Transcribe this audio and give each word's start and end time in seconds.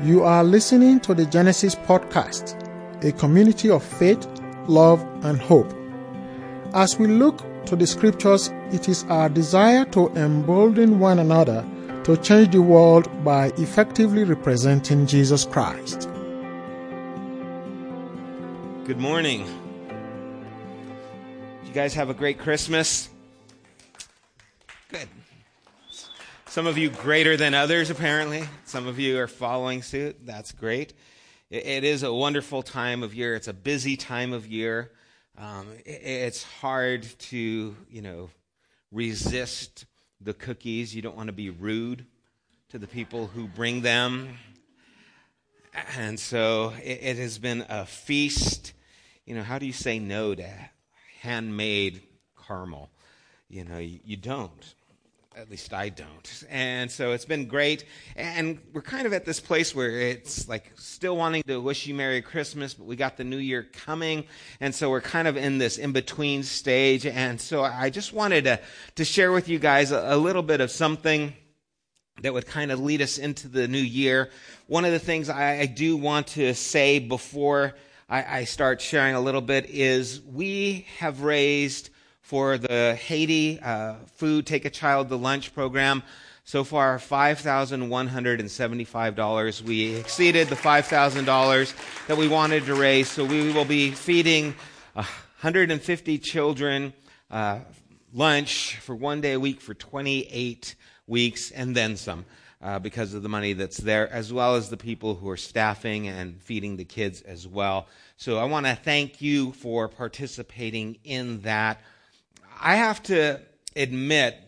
You 0.00 0.24
are 0.24 0.42
listening 0.42 1.00
to 1.00 1.14
the 1.14 1.26
Genesis 1.26 1.74
Podcast, 1.74 2.56
a 3.04 3.12
community 3.12 3.70
of 3.70 3.84
faith, 3.84 4.26
love, 4.66 5.00
and 5.24 5.38
hope. 5.38 5.72
As 6.74 6.98
we 6.98 7.06
look 7.06 7.44
to 7.66 7.76
the 7.76 7.86
scriptures, 7.86 8.48
it 8.72 8.88
is 8.88 9.04
our 9.04 9.28
desire 9.28 9.84
to 9.86 10.08
embolden 10.16 10.98
one 10.98 11.18
another 11.18 11.64
to 12.04 12.16
change 12.16 12.50
the 12.52 12.62
world 12.62 13.06
by 13.22 13.48
effectively 13.58 14.24
representing 14.24 15.06
Jesus 15.06 15.44
Christ. 15.44 16.08
Good 18.84 18.98
morning. 18.98 19.46
You 21.64 21.72
guys 21.72 21.94
have 21.94 22.10
a 22.10 22.14
great 22.14 22.38
Christmas? 22.38 23.08
Good. 24.88 25.08
Some 26.52 26.66
of 26.66 26.76
you 26.76 26.90
greater 26.90 27.34
than 27.38 27.54
others, 27.54 27.88
apparently. 27.88 28.44
Some 28.66 28.86
of 28.86 28.98
you 28.98 29.18
are 29.18 29.26
following 29.26 29.80
suit. 29.80 30.26
That's 30.26 30.52
great. 30.52 30.92
it 31.48 31.82
is 31.82 32.02
a 32.02 32.12
wonderful 32.12 32.62
time 32.62 33.02
of 33.02 33.14
year. 33.14 33.34
It's 33.34 33.48
a 33.48 33.54
busy 33.54 33.96
time 33.96 34.34
of 34.34 34.46
year. 34.46 34.90
Um, 35.38 35.66
it's 35.86 36.42
hard 36.42 37.04
to, 37.30 37.74
you 37.88 38.02
know, 38.02 38.28
resist 38.90 39.86
the 40.20 40.34
cookies. 40.34 40.94
You 40.94 41.00
don't 41.00 41.16
want 41.16 41.28
to 41.28 41.32
be 41.32 41.48
rude 41.48 42.04
to 42.68 42.78
the 42.78 42.86
people 42.86 43.28
who 43.28 43.48
bring 43.48 43.80
them. 43.80 44.36
And 45.96 46.20
so 46.20 46.74
it, 46.84 47.16
has 47.16 47.38
been 47.38 47.64
a 47.70 47.86
feast. 47.86 48.74
You 49.24 49.36
know, 49.36 49.42
how 49.42 49.58
do 49.58 49.64
you 49.64 49.72
say 49.72 49.98
no 49.98 50.34
to 50.34 50.50
handmade 51.22 52.02
caramel? 52.46 52.90
You 53.48 53.64
know, 53.64 53.78
you 53.78 54.18
don't. 54.18 54.74
At 55.34 55.50
least 55.50 55.72
I 55.72 55.88
don't. 55.88 56.44
And 56.50 56.90
so 56.90 57.12
it's 57.12 57.24
been 57.24 57.46
great. 57.46 57.86
And 58.16 58.58
we're 58.74 58.82
kind 58.82 59.06
of 59.06 59.14
at 59.14 59.24
this 59.24 59.40
place 59.40 59.74
where 59.74 59.90
it's 59.90 60.46
like 60.46 60.70
still 60.76 61.16
wanting 61.16 61.42
to 61.44 61.58
wish 61.58 61.86
you 61.86 61.94
Merry 61.94 62.20
Christmas, 62.20 62.74
but 62.74 62.84
we 62.84 62.96
got 62.96 63.16
the 63.16 63.24
new 63.24 63.38
year 63.38 63.62
coming. 63.62 64.24
And 64.60 64.74
so 64.74 64.90
we're 64.90 65.00
kind 65.00 65.26
of 65.26 65.38
in 65.38 65.56
this 65.56 65.78
in 65.78 65.92
between 65.92 66.42
stage. 66.42 67.06
And 67.06 67.40
so 67.40 67.62
I 67.62 67.88
just 67.88 68.12
wanted 68.12 68.44
to, 68.44 68.60
to 68.96 69.04
share 69.06 69.32
with 69.32 69.48
you 69.48 69.58
guys 69.58 69.90
a, 69.90 70.14
a 70.14 70.16
little 70.18 70.42
bit 70.42 70.60
of 70.60 70.70
something 70.70 71.32
that 72.20 72.34
would 72.34 72.46
kind 72.46 72.70
of 72.70 72.80
lead 72.80 73.00
us 73.00 73.16
into 73.16 73.48
the 73.48 73.66
new 73.66 73.78
year. 73.78 74.28
One 74.66 74.84
of 74.84 74.92
the 74.92 74.98
things 74.98 75.30
I, 75.30 75.60
I 75.60 75.66
do 75.66 75.96
want 75.96 76.26
to 76.28 76.52
say 76.54 76.98
before 76.98 77.74
I, 78.06 78.40
I 78.40 78.44
start 78.44 78.82
sharing 78.82 79.14
a 79.14 79.20
little 79.20 79.40
bit 79.40 79.70
is 79.70 80.20
we 80.20 80.86
have 80.98 81.22
raised 81.22 81.88
for 82.22 82.56
the 82.56 82.94
Haiti 82.94 83.60
uh, 83.60 83.96
Food 84.14 84.46
Take 84.46 84.64
a 84.64 84.70
Child 84.70 85.10
to 85.10 85.16
Lunch 85.16 85.54
program. 85.54 86.02
So 86.44 86.64
far, 86.64 86.98
$5,175. 86.98 89.62
We 89.62 89.94
exceeded 89.94 90.48
the 90.48 90.56
$5,000 90.56 92.06
that 92.08 92.16
we 92.16 92.26
wanted 92.26 92.64
to 92.66 92.74
raise, 92.74 93.08
so 93.10 93.24
we 93.24 93.52
will 93.52 93.64
be 93.64 93.92
feeding 93.92 94.56
150 94.94 96.18
children 96.18 96.92
uh, 97.30 97.60
lunch 98.12 98.78
for 98.78 98.96
one 98.96 99.20
day 99.20 99.34
a 99.34 99.40
week 99.40 99.60
for 99.60 99.74
28 99.74 100.74
weeks 101.06 101.50
and 101.50 101.76
then 101.76 101.96
some. 101.96 102.24
Uh, 102.60 102.78
because 102.78 103.12
of 103.12 103.24
the 103.24 103.28
money 103.28 103.54
that's 103.54 103.78
there, 103.78 104.08
as 104.12 104.32
well 104.32 104.54
as 104.54 104.70
the 104.70 104.76
people 104.76 105.16
who 105.16 105.28
are 105.28 105.36
staffing 105.36 106.06
and 106.06 106.40
feeding 106.40 106.76
the 106.76 106.84
kids 106.84 107.20
as 107.22 107.48
well. 107.48 107.88
So 108.16 108.38
I 108.38 108.44
want 108.44 108.66
to 108.66 108.76
thank 108.76 109.20
you 109.20 109.50
for 109.50 109.88
participating 109.88 110.98
in 111.02 111.40
that. 111.40 111.80
I 112.62 112.76
have 112.76 113.02
to 113.04 113.40
admit 113.74 114.38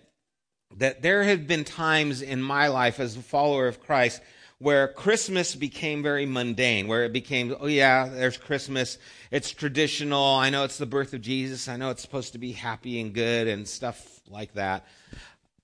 that 0.76 1.02
there 1.02 1.24
have 1.24 1.48
been 1.48 1.64
times 1.64 2.22
in 2.22 2.40
my 2.40 2.68
life 2.68 3.00
as 3.00 3.16
a 3.16 3.22
follower 3.22 3.66
of 3.66 3.80
Christ 3.80 4.20
where 4.58 4.88
Christmas 4.88 5.56
became 5.56 6.02
very 6.02 6.24
mundane, 6.24 6.86
where 6.86 7.04
it 7.04 7.12
became, 7.12 7.54
oh 7.58 7.66
yeah, 7.66 8.08
there's 8.08 8.36
Christmas. 8.36 8.98
It's 9.32 9.50
traditional. 9.50 10.24
I 10.24 10.50
know 10.50 10.62
it's 10.62 10.78
the 10.78 10.86
birth 10.86 11.12
of 11.12 11.22
Jesus. 11.22 11.68
I 11.68 11.76
know 11.76 11.90
it's 11.90 12.02
supposed 12.02 12.32
to 12.32 12.38
be 12.38 12.52
happy 12.52 13.00
and 13.00 13.12
good 13.12 13.48
and 13.48 13.66
stuff 13.66 14.20
like 14.28 14.54
that. 14.54 14.86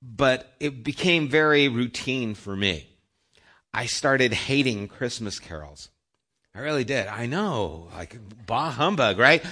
But 0.02 0.52
it 0.58 0.82
became 0.82 1.28
very 1.28 1.68
routine 1.68 2.34
for 2.34 2.56
me. 2.56 2.88
I 3.72 3.86
started 3.86 4.32
hating 4.32 4.88
Christmas 4.88 5.38
carols. 5.38 5.88
I 6.54 6.58
really 6.60 6.84
did. 6.84 7.06
I 7.06 7.26
know. 7.26 7.88
Like, 7.94 8.18
bah 8.46 8.70
humbug, 8.70 9.18
right? 9.18 9.44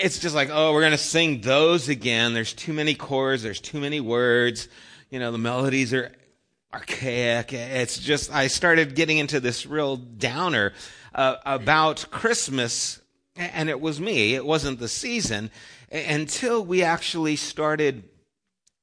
It's 0.00 0.18
just 0.18 0.34
like, 0.34 0.50
oh, 0.52 0.72
we're 0.72 0.80
going 0.80 0.92
to 0.92 0.98
sing 0.98 1.40
those 1.40 1.88
again. 1.88 2.34
There's 2.34 2.52
too 2.52 2.72
many 2.72 2.94
chords. 2.94 3.42
There's 3.42 3.60
too 3.60 3.80
many 3.80 4.00
words. 4.00 4.68
You 5.10 5.18
know, 5.18 5.32
the 5.32 5.38
melodies 5.38 5.92
are 5.94 6.12
archaic. 6.72 7.52
It's 7.52 7.98
just, 7.98 8.32
I 8.32 8.48
started 8.48 8.94
getting 8.94 9.18
into 9.18 9.40
this 9.40 9.66
real 9.66 9.96
downer 9.96 10.72
uh, 11.14 11.36
about 11.46 12.06
Christmas, 12.10 13.00
and 13.36 13.68
it 13.68 13.80
was 13.80 14.00
me. 14.00 14.34
It 14.34 14.44
wasn't 14.44 14.80
the 14.80 14.88
season 14.88 15.50
until 15.90 16.64
we 16.64 16.82
actually 16.82 17.36
started 17.36 18.04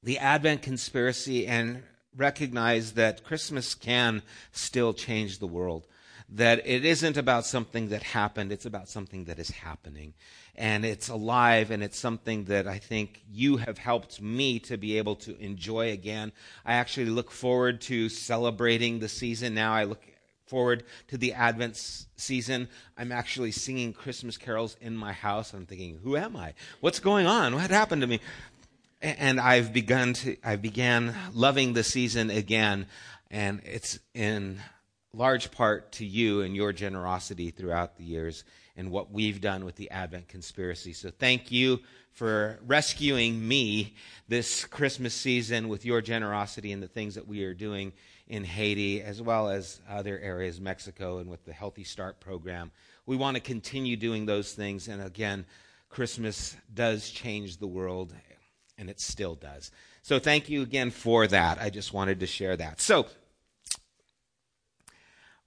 the 0.02 0.18
Advent 0.18 0.62
conspiracy 0.62 1.46
and 1.46 1.82
recognized 2.16 2.96
that 2.96 3.24
Christmas 3.24 3.74
can 3.74 4.22
still 4.52 4.92
change 4.92 5.38
the 5.38 5.46
world. 5.46 5.86
That 6.28 6.66
it 6.66 6.84
isn't 6.84 7.18
about 7.18 7.44
something 7.44 7.90
that 7.90 8.02
happened, 8.02 8.52
it's 8.52 8.64
about 8.64 8.88
something 8.88 9.24
that 9.24 9.38
is 9.38 9.50
happening 9.50 10.14
and 10.54 10.84
it's 10.84 11.08
alive 11.08 11.70
and 11.70 11.82
it's 11.82 11.98
something 11.98 12.44
that 12.44 12.66
I 12.66 12.78
think 12.78 13.22
you 13.30 13.56
have 13.56 13.78
helped 13.78 14.20
me 14.20 14.58
to 14.60 14.76
be 14.76 14.98
able 14.98 15.16
to 15.16 15.38
enjoy 15.38 15.92
again. 15.92 16.32
I 16.64 16.74
actually 16.74 17.06
look 17.06 17.30
forward 17.30 17.80
to 17.82 18.08
celebrating 18.08 18.98
the 18.98 19.08
season 19.08 19.54
now. 19.54 19.72
I 19.72 19.84
look 19.84 20.02
forward 20.46 20.84
to 21.08 21.16
the 21.16 21.32
Advent 21.32 21.76
season. 22.16 22.68
I'm 22.98 23.12
actually 23.12 23.52
singing 23.52 23.94
Christmas 23.94 24.36
carols 24.36 24.76
in 24.82 24.94
my 24.96 25.12
house. 25.12 25.54
I'm 25.54 25.64
thinking, 25.64 25.98
who 26.02 26.16
am 26.16 26.36
I? 26.36 26.52
What's 26.80 27.00
going 27.00 27.26
on? 27.26 27.54
What 27.54 27.70
happened 27.70 28.02
to 28.02 28.06
me? 28.06 28.20
And 29.00 29.40
I've 29.40 29.72
begun 29.72 30.12
to, 30.14 30.36
I 30.44 30.56
began 30.56 31.14
loving 31.32 31.72
the 31.72 31.82
season 31.82 32.30
again, 32.30 32.86
and 33.30 33.60
it's 33.64 33.98
in 34.14 34.60
large 35.14 35.50
part 35.50 35.90
to 35.92 36.04
you 36.04 36.42
and 36.42 36.54
your 36.54 36.72
generosity 36.72 37.50
throughout 37.50 37.96
the 37.96 38.04
years 38.04 38.44
and 38.76 38.90
what 38.90 39.12
we've 39.12 39.40
done 39.40 39.64
with 39.64 39.76
the 39.76 39.90
Advent 39.90 40.28
conspiracy. 40.28 40.92
So 40.92 41.10
thank 41.10 41.52
you 41.52 41.80
for 42.12 42.58
rescuing 42.66 43.46
me 43.46 43.94
this 44.28 44.64
Christmas 44.64 45.14
season 45.14 45.68
with 45.68 45.84
your 45.84 46.00
generosity 46.00 46.72
and 46.72 46.82
the 46.82 46.88
things 46.88 47.14
that 47.14 47.26
we 47.26 47.44
are 47.44 47.54
doing 47.54 47.92
in 48.28 48.44
Haiti, 48.44 49.02
as 49.02 49.20
well 49.20 49.48
as 49.48 49.80
other 49.88 50.18
areas, 50.18 50.60
Mexico, 50.60 51.18
and 51.18 51.28
with 51.28 51.44
the 51.44 51.52
Healthy 51.52 51.84
Start 51.84 52.20
program. 52.20 52.70
We 53.04 53.16
want 53.16 53.36
to 53.36 53.42
continue 53.42 53.96
doing 53.96 54.26
those 54.26 54.52
things. 54.52 54.88
And 54.88 55.02
again, 55.02 55.44
Christmas 55.88 56.56
does 56.72 57.10
change 57.10 57.58
the 57.58 57.66
world, 57.66 58.14
and 58.78 58.88
it 58.88 59.00
still 59.00 59.34
does. 59.34 59.70
So 60.02 60.18
thank 60.18 60.48
you 60.48 60.62
again 60.62 60.90
for 60.90 61.26
that. 61.26 61.60
I 61.60 61.70
just 61.70 61.92
wanted 61.92 62.20
to 62.20 62.26
share 62.26 62.56
that. 62.56 62.80
So, 62.80 63.06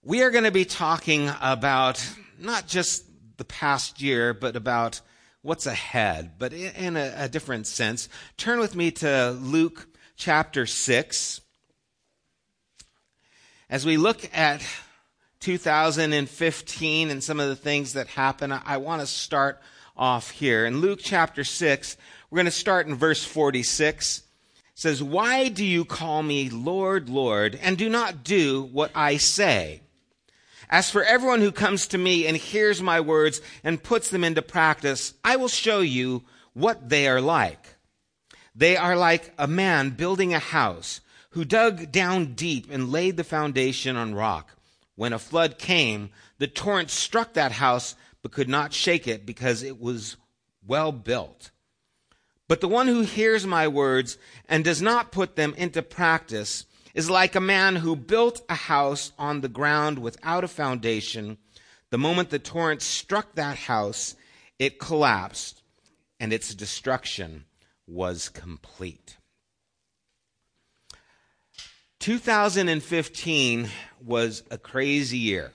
we 0.03 0.22
are 0.22 0.30
going 0.30 0.44
to 0.44 0.52
be 0.52 0.66
talking 0.66 1.31
about 1.41 2.08
not 2.38 2.68
just 2.68 3.06
the 3.38 3.46
past 3.46 4.01
year, 4.01 4.34
but 4.34 4.56
about 4.56 5.01
what's 5.41 5.68
ahead, 5.68 6.31
but 6.40 6.53
in 6.53 6.97
a, 6.97 7.13
a 7.18 7.29
different 7.29 7.68
sense. 7.68 8.09
Turn 8.35 8.59
with 8.59 8.75
me 8.75 8.90
to 8.91 9.31
Luke 9.40 9.88
chapter 10.16 10.66
6. 10.66 11.41
As 13.69 13.85
we 13.85 13.97
look 13.97 14.28
at 14.35 14.66
2015 15.41 17.09
and 17.12 17.23
some 17.23 17.40
of 17.40 17.47
the 17.50 17.56
things 17.56 17.94
that 17.94 18.07
happen, 18.07 18.51
I, 18.51 18.78
want 18.78 19.01
to 19.01 19.07
start 19.07 19.62
off 19.96 20.31
here. 20.31 20.66
In 20.66 20.81
Luke 20.81 21.00
chapter 21.02 21.44
6, 21.44 21.97
we're 22.29 22.38
going 22.38 22.46
to 22.46 22.52
start 22.52 22.88
in 22.88 22.96
verse 22.96 23.23
46. 23.23 24.19
It 24.19 24.23
says, 24.73 25.03
Why 25.03 25.49
do 25.49 25.64
you 25.64 25.85
call 25.85 26.23
me 26.23 26.49
Lord, 26.49 27.09
Lord, 27.09 27.59
and 27.61 27.78
do 27.78 27.90
not 27.90 28.23
do 28.23 28.64
what 28.64 28.91
I 28.96 29.17
say? 29.17 29.82
As 30.70 30.90
for 30.90 31.03
everyone 31.03 31.41
who 31.41 31.52
comes 31.52 31.88
to 31.88 31.97
me 31.97 32.26
and 32.26 32.35
hears 32.35 32.82
my 32.82 33.00
words 33.02 33.41
and 33.64 33.82
puts 33.82 34.09
them 34.09 34.23
into 34.23 34.41
practice, 34.41 35.14
I 35.23 35.35
will 35.35 35.47
show 35.47 35.82
you 35.82 36.23
what 36.53 36.90
they 36.90 37.08
are 37.08 37.22
like. 37.22 37.76
They 38.56 38.78
are 38.78 38.96
like 38.96 39.34
a 39.38 39.47
man 39.47 39.91
building 39.91 40.34
a 40.34 40.40
house 40.40 41.02
who 41.32 41.44
dug 41.44 41.91
down 41.91 42.34
deep 42.34 42.67
and 42.72 42.91
laid 42.91 43.17
the 43.17 43.23
foundation 43.23 43.97
on 43.97 44.16
rock. 44.16 44.56
When 44.96 45.12
a 45.12 45.20
flood 45.20 45.58
came, 45.59 46.09
the 46.38 46.47
torrent 46.47 46.90
struck 46.90 47.34
that 47.34 47.52
house 47.52 47.96
but 48.22 48.32
could 48.32 48.47
not 48.47 48.73
shake 48.73 49.08
it 49.08 49.26
because 49.26 49.61
it 49.61 49.79
was 49.79 50.16
well 50.66 50.91
built. 50.91 51.52
But 52.47 52.61
the 52.61 52.68
one 52.68 52.88
who 52.88 53.02
hears 53.02 53.46
my 53.46 53.68
words 53.68 54.18
and 54.47 54.64
does 54.64 54.82
not 54.82 55.11
put 55.11 55.35
them 55.35 55.53
into 55.58 55.82
practice 55.82 56.66
is 56.96 57.09
like 57.09 57.36
a 57.36 57.42
man 57.42 57.76
who 57.76 57.96
built 57.96 58.42
a 58.50 58.56
house 58.56 59.12
on 59.20 59.42
the 59.42 59.50
ground 59.50 60.00
without 60.00 60.46
a 60.46 60.47
foundation. 60.47 61.38
The 61.92 61.97
moment 61.97 62.30
the 62.30 62.40
torrent 62.40 62.82
struck 62.82 63.36
that 63.36 63.58
house, 63.58 64.16
it 64.58 64.80
collapsed 64.80 65.62
and 66.22 66.32
its 66.32 66.56
destruction 66.56 67.44
was 67.86 68.30
complete. 68.30 69.18
2015 72.00 73.70
was 74.02 74.44
a 74.50 74.58
crazy 74.58 75.18
year. 75.18 75.52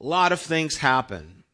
A 0.00 0.06
lot 0.06 0.32
of 0.32 0.40
things 0.40 0.78
happened. 0.78 1.44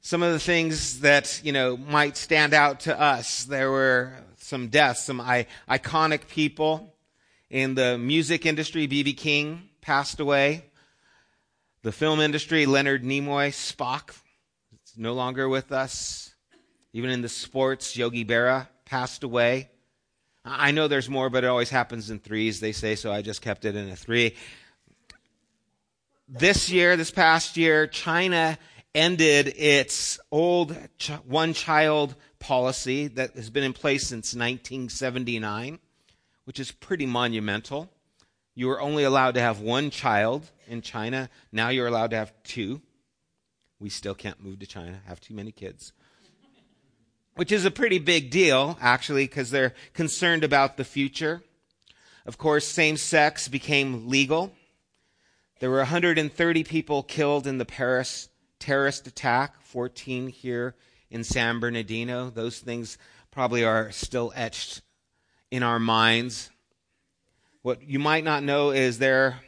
Some 0.00 0.22
of 0.22 0.32
the 0.32 0.40
things 0.40 1.00
that, 1.00 1.40
you 1.44 1.52
know, 1.52 1.76
might 1.76 2.16
stand 2.16 2.52
out 2.52 2.80
to 2.80 3.00
us, 3.00 3.44
there 3.44 3.70
were 3.70 4.14
some 4.38 4.68
deaths, 4.68 5.04
some 5.04 5.20
I- 5.20 5.46
iconic 5.68 6.26
people 6.28 6.94
in 7.50 7.74
the 7.74 7.98
music 7.98 8.46
industry. 8.46 8.86
B.B. 8.86 9.14
King 9.14 9.68
passed 9.80 10.20
away. 10.20 10.64
The 11.82 11.92
film 11.92 12.20
industry, 12.20 12.66
Leonard 12.66 13.04
Nimoy, 13.04 13.50
Spock, 13.50 14.10
is 14.84 14.96
no 14.96 15.14
longer 15.14 15.48
with 15.48 15.72
us. 15.72 16.34
Even 16.92 17.10
in 17.10 17.22
the 17.22 17.28
sports, 17.28 17.96
Yogi 17.96 18.24
Berra 18.24 18.68
passed 18.84 19.22
away. 19.22 19.70
I 20.44 20.70
know 20.70 20.88
there's 20.88 21.10
more, 21.10 21.30
but 21.30 21.44
it 21.44 21.48
always 21.48 21.70
happens 21.70 22.10
in 22.10 22.18
threes, 22.18 22.60
they 22.60 22.72
say, 22.72 22.94
so 22.94 23.12
I 23.12 23.22
just 23.22 23.42
kept 23.42 23.64
it 23.64 23.76
in 23.76 23.88
a 23.90 23.96
three. 23.96 24.34
This 26.28 26.70
year, 26.70 26.96
this 26.96 27.10
past 27.10 27.56
year, 27.56 27.86
China 27.86 28.58
ended 28.94 29.48
its 29.56 30.18
old 30.30 30.76
one 31.24 31.52
child 31.52 32.14
policy 32.38 33.08
that 33.08 33.36
has 33.36 33.50
been 33.50 33.64
in 33.64 33.72
place 33.72 34.06
since 34.06 34.34
1979, 34.34 35.78
which 36.48 36.58
is 36.58 36.72
pretty 36.72 37.06
monumental. 37.06 37.92
You 38.54 38.68
were 38.68 38.80
only 38.80 39.04
allowed 39.04 39.34
to 39.34 39.40
have 39.40 39.60
one 39.60 39.90
child 39.90 40.50
in 40.66 40.80
China. 40.80 41.28
Now 41.52 41.68
you're 41.68 41.86
allowed 41.86 42.10
to 42.10 42.16
have 42.16 42.32
two. 42.42 42.80
We 43.78 43.90
still 43.90 44.14
can't 44.14 44.42
move 44.42 44.58
to 44.60 44.66
China, 44.66 45.02
have 45.06 45.20
too 45.20 45.34
many 45.34 45.52
kids 45.52 45.92
which 47.38 47.52
is 47.52 47.64
a 47.64 47.70
pretty 47.70 48.00
big 48.00 48.32
deal, 48.32 48.76
actually, 48.80 49.24
because 49.24 49.52
they're 49.52 49.72
concerned 49.94 50.42
about 50.42 50.76
the 50.76 50.82
future. 50.82 51.40
Of 52.26 52.36
course, 52.36 52.66
same 52.66 52.96
sex 52.96 53.46
became 53.46 54.08
legal. 54.08 54.52
There 55.60 55.70
were 55.70 55.76
130 55.76 56.64
people 56.64 57.04
killed 57.04 57.46
in 57.46 57.58
the 57.58 57.64
Paris 57.64 58.28
terrorist 58.58 59.06
attack, 59.06 59.62
14 59.62 60.26
here 60.26 60.74
in 61.12 61.22
San 61.22 61.60
Bernardino. 61.60 62.28
Those 62.28 62.58
things 62.58 62.98
probably 63.30 63.64
are 63.64 63.92
still 63.92 64.32
etched 64.34 64.82
in 65.50 65.62
our 65.62 65.78
minds. 65.78 66.50
What 67.62 67.82
you 67.82 67.98
might 67.98 68.24
not 68.24 68.42
know 68.42 68.70
is 68.70 68.98
there 68.98 69.40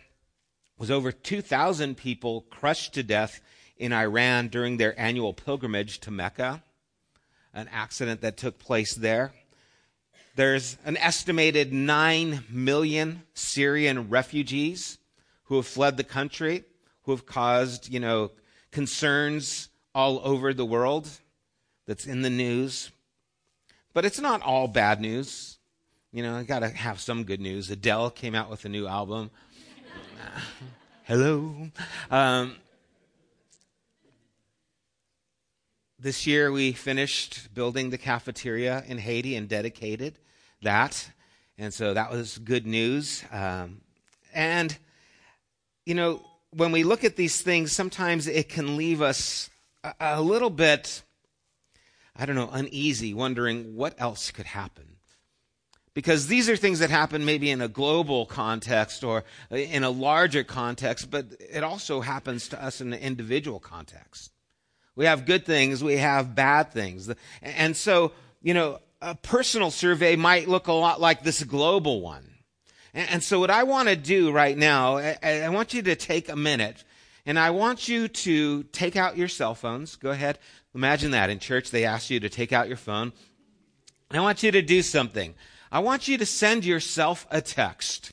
was 0.78 0.90
over 0.90 1.12
2,000 1.12 1.96
people 1.96 2.42
crushed 2.50 2.94
to 2.94 3.02
death 3.02 3.40
in 3.76 3.92
Iran 3.92 4.48
during 4.48 4.76
their 4.76 4.98
annual 4.98 5.32
pilgrimage 5.32 6.00
to 6.00 6.10
Mecca 6.10 6.62
an 7.52 7.68
accident 7.72 8.20
that 8.20 8.36
took 8.36 8.58
place 8.58 8.94
there. 8.94 9.32
There's 10.36 10.76
an 10.84 10.96
estimated 10.96 11.72
9 11.72 12.44
million 12.48 13.22
Syrian 13.34 14.08
refugees 14.08 14.98
who 15.44 15.56
have 15.56 15.66
fled 15.66 15.96
the 15.96 16.04
country, 16.04 16.64
who 17.02 17.12
have 17.12 17.26
caused, 17.26 17.92
you 17.92 18.00
know, 18.00 18.30
concerns 18.70 19.68
all 19.94 20.20
over 20.22 20.54
the 20.54 20.64
world 20.64 21.08
that's 21.86 22.06
in 22.06 22.22
the 22.22 22.30
news. 22.30 22.92
But 23.92 24.04
it's 24.04 24.20
not 24.20 24.42
all 24.42 24.68
bad 24.68 25.00
news. 25.00 25.58
You 26.12 26.24
know, 26.24 26.34
I 26.34 26.42
got 26.42 26.60
to 26.60 26.68
have 26.68 27.00
some 27.00 27.22
good 27.22 27.40
news. 27.40 27.70
Adele 27.70 28.10
came 28.10 28.34
out 28.34 28.50
with 28.50 28.64
a 28.64 28.68
new 28.68 28.88
album. 28.88 29.30
Hello. 31.04 31.70
Um, 32.10 32.56
this 36.00 36.26
year 36.26 36.50
we 36.50 36.72
finished 36.72 37.54
building 37.54 37.90
the 37.90 37.98
cafeteria 37.98 38.82
in 38.88 38.98
Haiti 38.98 39.36
and 39.36 39.48
dedicated 39.48 40.18
that. 40.62 41.10
And 41.56 41.72
so 41.72 41.94
that 41.94 42.10
was 42.10 42.38
good 42.38 42.66
news. 42.66 43.22
Um, 43.30 43.80
and, 44.34 44.76
you 45.86 45.94
know, 45.94 46.26
when 46.50 46.72
we 46.72 46.82
look 46.82 47.04
at 47.04 47.14
these 47.14 47.40
things, 47.40 47.70
sometimes 47.70 48.26
it 48.26 48.48
can 48.48 48.76
leave 48.76 49.00
us 49.00 49.48
a, 49.84 49.94
a 50.00 50.20
little 50.20 50.50
bit, 50.50 51.04
I 52.16 52.26
don't 52.26 52.34
know, 52.34 52.50
uneasy, 52.52 53.14
wondering 53.14 53.76
what 53.76 53.94
else 53.96 54.32
could 54.32 54.46
happen. 54.46 54.96
Because 55.92 56.28
these 56.28 56.48
are 56.48 56.56
things 56.56 56.78
that 56.78 56.90
happen 56.90 57.24
maybe 57.24 57.50
in 57.50 57.60
a 57.60 57.68
global 57.68 58.24
context 58.24 59.02
or 59.02 59.24
in 59.50 59.82
a 59.82 59.90
larger 59.90 60.44
context, 60.44 61.10
but 61.10 61.26
it 61.40 61.64
also 61.64 62.00
happens 62.00 62.48
to 62.48 62.62
us 62.62 62.80
in 62.80 62.92
an 62.92 63.00
individual 63.00 63.58
context. 63.58 64.30
We 64.94 65.06
have 65.06 65.26
good 65.26 65.44
things, 65.44 65.82
we 65.82 65.96
have 65.96 66.34
bad 66.34 66.72
things. 66.72 67.12
And 67.42 67.76
so, 67.76 68.12
you 68.40 68.54
know, 68.54 68.78
a 69.02 69.14
personal 69.14 69.70
survey 69.70 70.14
might 70.14 70.48
look 70.48 70.68
a 70.68 70.72
lot 70.72 71.00
like 71.00 71.22
this 71.22 71.42
global 71.42 72.00
one. 72.00 72.26
And 72.92 73.22
so, 73.22 73.38
what 73.38 73.50
I 73.50 73.62
want 73.62 73.88
to 73.88 73.96
do 73.96 74.32
right 74.32 74.56
now, 74.56 74.96
I 74.96 75.48
want 75.48 75.74
you 75.74 75.82
to 75.82 75.94
take 75.94 76.28
a 76.28 76.36
minute 76.36 76.84
and 77.24 77.38
I 77.38 77.50
want 77.50 77.88
you 77.88 78.08
to 78.08 78.64
take 78.64 78.96
out 78.96 79.16
your 79.16 79.28
cell 79.28 79.54
phones. 79.54 79.96
Go 79.96 80.10
ahead. 80.10 80.38
Imagine 80.74 81.12
that 81.12 81.30
in 81.30 81.38
church, 81.38 81.70
they 81.70 81.84
ask 81.84 82.10
you 82.10 82.20
to 82.20 82.28
take 82.28 82.52
out 82.52 82.68
your 82.68 82.76
phone. 82.76 83.12
I 84.10 84.20
want 84.20 84.42
you 84.42 84.50
to 84.50 84.62
do 84.62 84.82
something. 84.82 85.34
I 85.72 85.78
want 85.78 86.08
you 86.08 86.18
to 86.18 86.26
send 86.26 86.64
yourself 86.64 87.26
a 87.30 87.40
text 87.40 88.12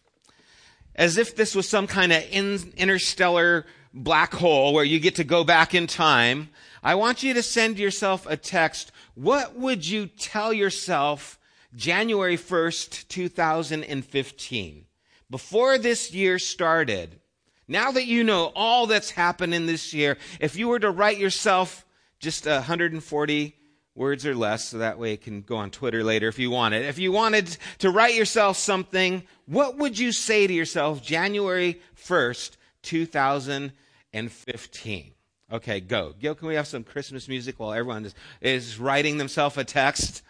as 0.96 1.18
if 1.18 1.36
this 1.36 1.56
was 1.56 1.68
some 1.68 1.88
kind 1.88 2.12
of 2.12 2.24
in, 2.32 2.74
interstellar 2.78 3.66
black 3.94 4.34
hole 4.34 4.74
where 4.74 4.84
you 4.84 5.00
get 5.00 5.16
to 5.16 5.24
go 5.24 5.44
back 5.44 5.74
in 5.74 5.88
time. 5.88 6.50
I 6.84 6.96
want 6.96 7.24
you 7.24 7.34
to 7.34 7.44
send 7.44 7.80
yourself 7.80 8.28
a 8.28 8.38
text. 8.38 8.92
What 9.16 9.56
would 9.56 9.88
you 9.88 10.08
tell 10.08 10.54
yourself 10.54 11.40
January 11.76 12.38
1st, 12.38 13.08
2015? 13.08 14.86
Before 15.30 15.78
this 15.78 16.14
year 16.14 16.40
started, 16.40 17.20
now 17.68 17.92
that 17.92 18.06
you 18.06 18.24
know 18.24 18.52
all 18.56 18.88
that's 18.88 19.12
happened 19.12 19.54
in 19.54 19.66
this 19.66 19.94
year, 19.94 20.18
if 20.40 20.56
you 20.56 20.68
were 20.68 20.80
to 20.80 20.92
write 20.92 21.18
yourself 21.18 21.86
just 22.20 22.46
140 22.46 23.56
words 23.98 24.26
or 24.26 24.36
less, 24.36 24.70
so 24.70 24.78
that 24.78 24.98
way 25.00 25.14
it 25.14 25.22
can 25.22 25.42
go 25.42 25.58
on 25.58 25.72
Twitter 25.72 26.04
later 26.04 26.28
if 26.28 26.38
you 26.40 26.52
wanted. 26.52 26.86
If 26.86 27.00
you 27.00 27.12
wanted 27.12 27.58
to 27.80 27.90
write 27.90 28.16
yourself 28.16 28.58
something, 28.58 29.24
what 29.46 29.78
would 29.78 29.98
you 29.98 30.12
say 30.12 30.46
to 30.46 30.54
yourself 30.54 31.02
January 31.04 31.82
1st, 31.96 32.58
2015? 32.84 35.12
Okay, 35.52 35.80
go. 35.80 36.14
Gil, 36.20 36.36
can 36.36 36.48
we 36.48 36.54
have 36.56 36.68
some 36.68 36.84
Christmas 36.84 37.28
music 37.28 37.60
while 37.60 37.74
everyone 37.74 38.06
is, 38.06 38.14
is 38.42 38.80
writing 38.80 39.18
themselves 39.18 39.58
a 39.58 39.64
text? 39.64 40.22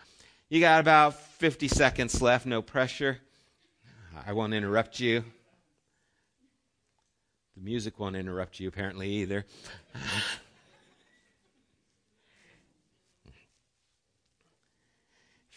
You 0.50 0.62
got 0.62 0.80
about 0.80 1.16
50 1.16 1.68
seconds 1.68 2.22
left, 2.22 2.46
no 2.46 2.62
pressure. 2.62 3.20
I 4.26 4.32
won't 4.34 4.54
interrupt 4.54 5.00
you. 5.00 5.24
The 7.56 7.64
music 7.64 8.00
won't 8.00 8.16
interrupt 8.16 8.60
you, 8.60 8.68
apparently, 8.68 9.10
either. 9.10 9.46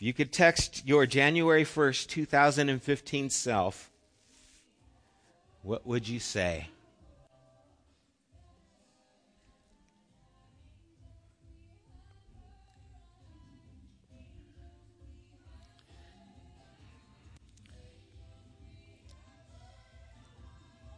you 0.03 0.15
could 0.15 0.33
text 0.33 0.87
your 0.87 1.05
January 1.05 1.63
1st, 1.63 2.09
2015 2.09 3.29
self, 3.29 3.91
what 5.63 5.87
would 5.87 6.09
you 6.09 6.19
say? 6.19 6.69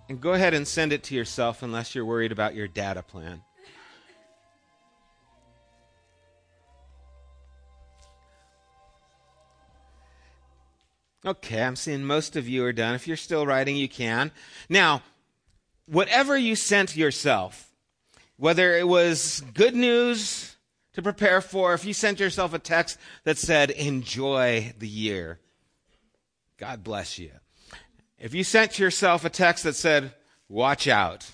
And 0.09 0.21
go 0.21 0.35
ahead 0.35 0.55
and 0.55 0.69
send 0.69 0.93
it 0.93 1.03
to 1.05 1.15
yourself 1.15 1.63
unless 1.63 1.95
you're 1.95 2.05
worried 2.05 2.33
about 2.33 2.55
your 2.55 2.69
data 2.69 3.03
plan. 3.03 3.43
Okay, 11.25 11.63
I'm 11.63 11.77
seeing 11.77 12.05
most 12.05 12.35
of 12.35 12.49
you 12.49 12.65
are 12.65 12.73
done. 12.73 12.97
If 12.97 13.07
you're 13.07 13.17
still 13.17 13.47
writing, 13.47 13.77
you 13.77 13.89
can. 13.89 14.33
Now, 14.69 15.03
whatever 15.87 16.37
you 16.37 16.57
sent 16.57 16.97
yourself, 16.97 17.71
whether 18.37 18.77
it 18.77 18.89
was 18.89 19.41
good 19.55 19.77
news 19.77 20.57
to 20.95 21.03
prepare 21.03 21.41
for, 21.41 21.75
if 21.75 21.85
you 21.85 21.93
sent 21.93 22.19
yourself 22.19 22.55
a 22.55 22.59
text 22.59 22.99
that 23.23 23.39
said, 23.39 23.71
enjoy 23.71 24.75
the 24.79 24.89
year, 24.89 25.39
God 26.57 26.83
bless 26.83 27.21
you. 27.21 27.31
If 28.19 28.35
you 28.35 28.43
sent 28.43 28.81
yourself 28.81 29.25
a 29.25 29.31
text 29.31 29.63
that 29.63 29.77
said, 29.77 30.15
watch 30.49 30.89
out 30.89 31.31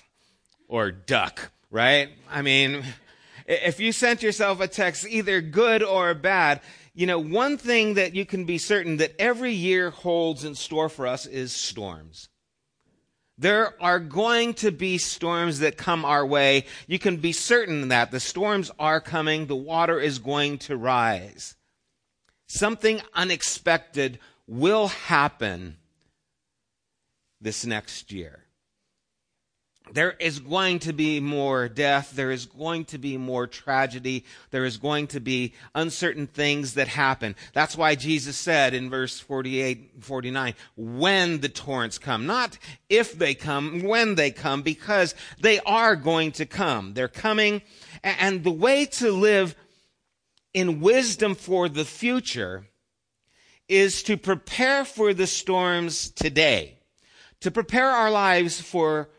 or 0.67 0.91
duck, 0.91 1.49
right? 1.71 2.09
I 2.29 2.43
mean, 2.43 2.83
if 3.47 3.79
you 3.79 3.91
sent 3.91 4.21
yourself 4.21 4.59
a 4.59 4.67
text 4.67 5.07
either 5.07 5.41
good 5.41 5.81
or 5.81 6.13
bad, 6.13 6.61
you 6.99 7.05
know, 7.05 7.17
one 7.17 7.57
thing 7.57 7.93
that 7.93 8.13
you 8.13 8.25
can 8.25 8.43
be 8.43 8.57
certain 8.57 8.97
that 8.97 9.15
every 9.17 9.53
year 9.53 9.89
holds 9.89 10.43
in 10.43 10.53
store 10.53 10.89
for 10.89 11.07
us 11.07 11.25
is 11.25 11.53
storms. 11.53 12.27
There 13.37 13.81
are 13.81 14.01
going 14.01 14.53
to 14.55 14.69
be 14.69 14.97
storms 14.97 15.59
that 15.59 15.77
come 15.77 16.03
our 16.03 16.25
way. 16.25 16.65
You 16.87 16.99
can 16.99 17.15
be 17.15 17.31
certain 17.31 17.87
that 17.87 18.11
the 18.11 18.19
storms 18.19 18.69
are 18.77 18.99
coming. 18.99 19.45
The 19.45 19.55
water 19.55 19.97
is 19.97 20.19
going 20.19 20.57
to 20.57 20.75
rise. 20.75 21.55
Something 22.47 23.01
unexpected 23.13 24.19
will 24.45 24.89
happen 24.89 25.77
this 27.39 27.65
next 27.65 28.11
year. 28.11 28.43
There 29.93 30.11
is 30.11 30.39
going 30.39 30.79
to 30.79 30.93
be 30.93 31.19
more 31.19 31.67
death. 31.67 32.11
There 32.11 32.31
is 32.31 32.45
going 32.45 32.85
to 32.85 32.97
be 32.97 33.17
more 33.17 33.47
tragedy. 33.47 34.25
There 34.51 34.65
is 34.65 34.77
going 34.77 35.07
to 35.07 35.19
be 35.19 35.53
uncertain 35.73 36.27
things 36.27 36.75
that 36.75 36.87
happen. 36.87 37.35
That's 37.53 37.75
why 37.75 37.95
Jesus 37.95 38.37
said 38.37 38.73
in 38.73 38.89
verse 38.89 39.19
48, 39.19 39.91
49, 39.99 40.53
when 40.75 41.39
the 41.39 41.49
torrents 41.49 41.97
come. 41.97 42.25
Not 42.25 42.57
if 42.89 43.17
they 43.17 43.33
come, 43.33 43.81
when 43.83 44.15
they 44.15 44.31
come, 44.31 44.61
because 44.61 45.15
they 45.39 45.59
are 45.61 45.95
going 45.95 46.31
to 46.33 46.45
come. 46.45 46.93
They're 46.93 47.07
coming. 47.07 47.61
And 48.03 48.43
the 48.43 48.51
way 48.51 48.85
to 48.85 49.11
live 49.11 49.55
in 50.53 50.79
wisdom 50.79 51.35
for 51.35 51.69
the 51.69 51.85
future 51.85 52.65
is 53.67 54.01
to 54.03 54.17
prepare 54.17 54.83
for 54.83 55.13
the 55.13 55.27
storms 55.27 56.09
today. 56.09 56.75
To 57.41 57.51
prepare 57.51 57.89
our 57.89 58.11
lives 58.11 58.59
for 58.59 59.09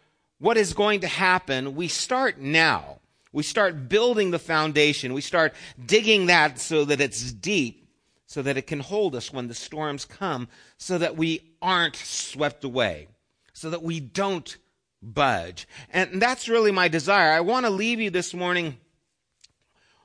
what 0.40 0.56
is 0.56 0.72
going 0.72 1.00
to 1.00 1.06
happen, 1.06 1.76
we 1.76 1.86
start 1.86 2.38
now. 2.38 2.98
We 3.32 3.44
start 3.44 3.88
building 3.88 4.32
the 4.32 4.38
foundation. 4.38 5.12
We 5.12 5.20
start 5.20 5.54
digging 5.84 6.26
that 6.26 6.58
so 6.58 6.84
that 6.86 7.00
it's 7.00 7.30
deep, 7.30 7.86
so 8.26 8.42
that 8.42 8.56
it 8.56 8.66
can 8.66 8.80
hold 8.80 9.14
us 9.14 9.32
when 9.32 9.46
the 9.46 9.54
storms 9.54 10.04
come, 10.04 10.48
so 10.78 10.98
that 10.98 11.16
we 11.16 11.52
aren't 11.62 11.94
swept 11.94 12.64
away, 12.64 13.06
so 13.52 13.70
that 13.70 13.82
we 13.82 14.00
don't 14.00 14.56
budge. 15.00 15.68
And 15.90 16.20
that's 16.20 16.48
really 16.48 16.72
my 16.72 16.88
desire. 16.88 17.32
I 17.32 17.40
want 17.40 17.66
to 17.66 17.70
leave 17.70 18.00
you 18.00 18.10
this 18.10 18.34
morning 18.34 18.78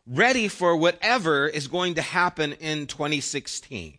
ready 0.06 0.48
for 0.48 0.76
whatever 0.76 1.48
is 1.48 1.68
going 1.68 1.96
to 1.96 2.02
happen 2.02 2.54
in 2.54 2.88
2016. 2.88 3.98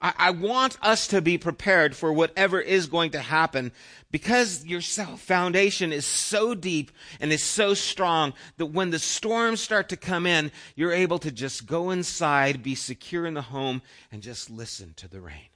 I, 0.00 0.14
I 0.16 0.30
want 0.30 0.78
us 0.82 1.06
to 1.08 1.20
be 1.20 1.36
prepared 1.36 1.94
for 1.94 2.12
whatever 2.12 2.60
is 2.60 2.86
going 2.86 3.10
to 3.10 3.20
happen 3.20 3.72
because 4.10 4.64
your 4.64 4.80
foundation 4.80 5.92
is 5.92 6.06
so 6.06 6.54
deep 6.54 6.90
and 7.20 7.32
is 7.32 7.42
so 7.42 7.74
strong 7.74 8.32
that 8.56 8.66
when 8.66 8.90
the 8.90 8.98
storms 8.98 9.60
start 9.60 9.88
to 9.90 9.96
come 9.96 10.26
in, 10.26 10.50
you're 10.74 10.92
able 10.92 11.18
to 11.20 11.30
just 11.30 11.66
go 11.66 11.90
inside, 11.90 12.62
be 12.62 12.74
secure 12.74 13.26
in 13.26 13.34
the 13.34 13.42
home, 13.42 13.82
and 14.10 14.22
just 14.22 14.50
listen 14.50 14.94
to 14.96 15.08
the 15.08 15.20
rain. 15.20 15.48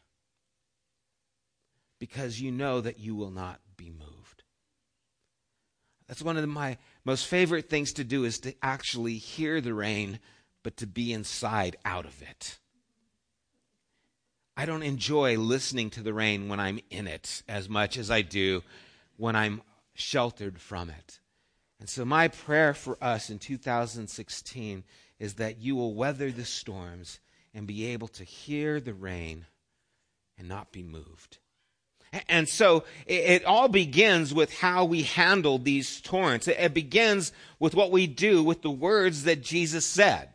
Because 1.98 2.40
you 2.40 2.52
know 2.52 2.80
that 2.80 2.98
you 2.98 3.14
will 3.14 3.30
not 3.30 3.60
be 3.76 3.90
moved. 3.90 4.42
That's 6.06 6.22
one 6.22 6.36
of 6.36 6.46
my 6.48 6.76
most 7.04 7.26
favorite 7.26 7.70
things 7.70 7.94
to 7.94 8.04
do 8.04 8.24
is 8.24 8.38
to 8.40 8.54
actually 8.62 9.16
hear 9.16 9.62
the 9.62 9.72
rain, 9.72 10.18
but 10.62 10.76
to 10.78 10.86
be 10.86 11.12
inside 11.12 11.76
out 11.84 12.04
of 12.04 12.20
it. 12.20 12.58
I 14.56 14.66
don't 14.66 14.82
enjoy 14.82 15.36
listening 15.36 15.90
to 15.90 16.02
the 16.02 16.14
rain 16.14 16.48
when 16.48 16.60
I'm 16.60 16.80
in 16.90 17.06
it 17.06 17.42
as 17.48 17.68
much 17.68 17.96
as 17.96 18.10
I 18.10 18.22
do 18.22 18.62
when 19.16 19.34
I'm 19.34 19.62
sheltered 19.94 20.60
from 20.60 20.90
it. 20.90 21.20
And 21.80 21.88
so, 21.88 22.04
my 22.04 22.28
prayer 22.28 22.72
for 22.72 22.96
us 23.02 23.30
in 23.30 23.38
2016 23.38 24.84
is 25.18 25.34
that 25.34 25.58
you 25.58 25.76
will 25.76 25.94
weather 25.94 26.30
the 26.30 26.44
storms 26.44 27.20
and 27.52 27.66
be 27.66 27.86
able 27.86 28.08
to 28.08 28.24
hear 28.24 28.80
the 28.80 28.94
rain 28.94 29.46
and 30.38 30.48
not 30.48 30.72
be 30.72 30.82
moved. 30.82 31.38
And 32.28 32.48
so 32.48 32.84
it, 33.06 33.44
all 33.44 33.68
begins 33.68 34.32
with 34.32 34.58
how 34.58 34.84
we 34.84 35.02
handle 35.02 35.58
these 35.58 36.00
torrents. 36.00 36.46
It 36.46 36.74
begins 36.74 37.32
with 37.58 37.74
what 37.74 37.90
we 37.90 38.06
do 38.06 38.42
with 38.42 38.62
the 38.62 38.70
words 38.70 39.24
that 39.24 39.42
Jesus 39.42 39.84
said. 39.84 40.33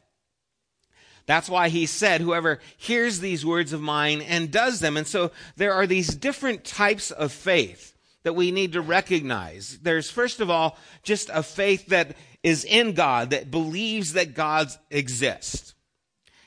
That's 1.30 1.48
why 1.48 1.70
he 1.70 1.86
said, 1.86 2.22
whoever 2.22 2.58
hears 2.76 3.20
these 3.20 3.46
words 3.46 3.72
of 3.72 3.82
mine 3.82 4.20
and 4.24 4.50
does 4.50 4.80
them. 4.80 4.98
And 4.98 5.06
so 5.06 5.30
there 5.58 5.76
are 5.76 5.86
these 5.86 6.08
different 6.08 6.64
types 6.66 7.12
of 7.12 7.32
faith 7.32 7.96
that 8.24 8.34
we 8.34 8.50
need 8.50 8.74
to 8.74 8.82
recognize. 8.82 9.78
There's 9.84 10.10
first 10.10 10.40
of 10.40 10.50
all, 10.50 10.76
just 11.04 11.30
a 11.32 11.44
faith 11.44 11.86
that 11.90 12.18
is 12.42 12.66
in 12.66 12.94
God, 12.94 13.30
that 13.30 13.52
believes 13.52 14.14
that 14.14 14.34
God 14.34 14.70
exists. 14.90 15.76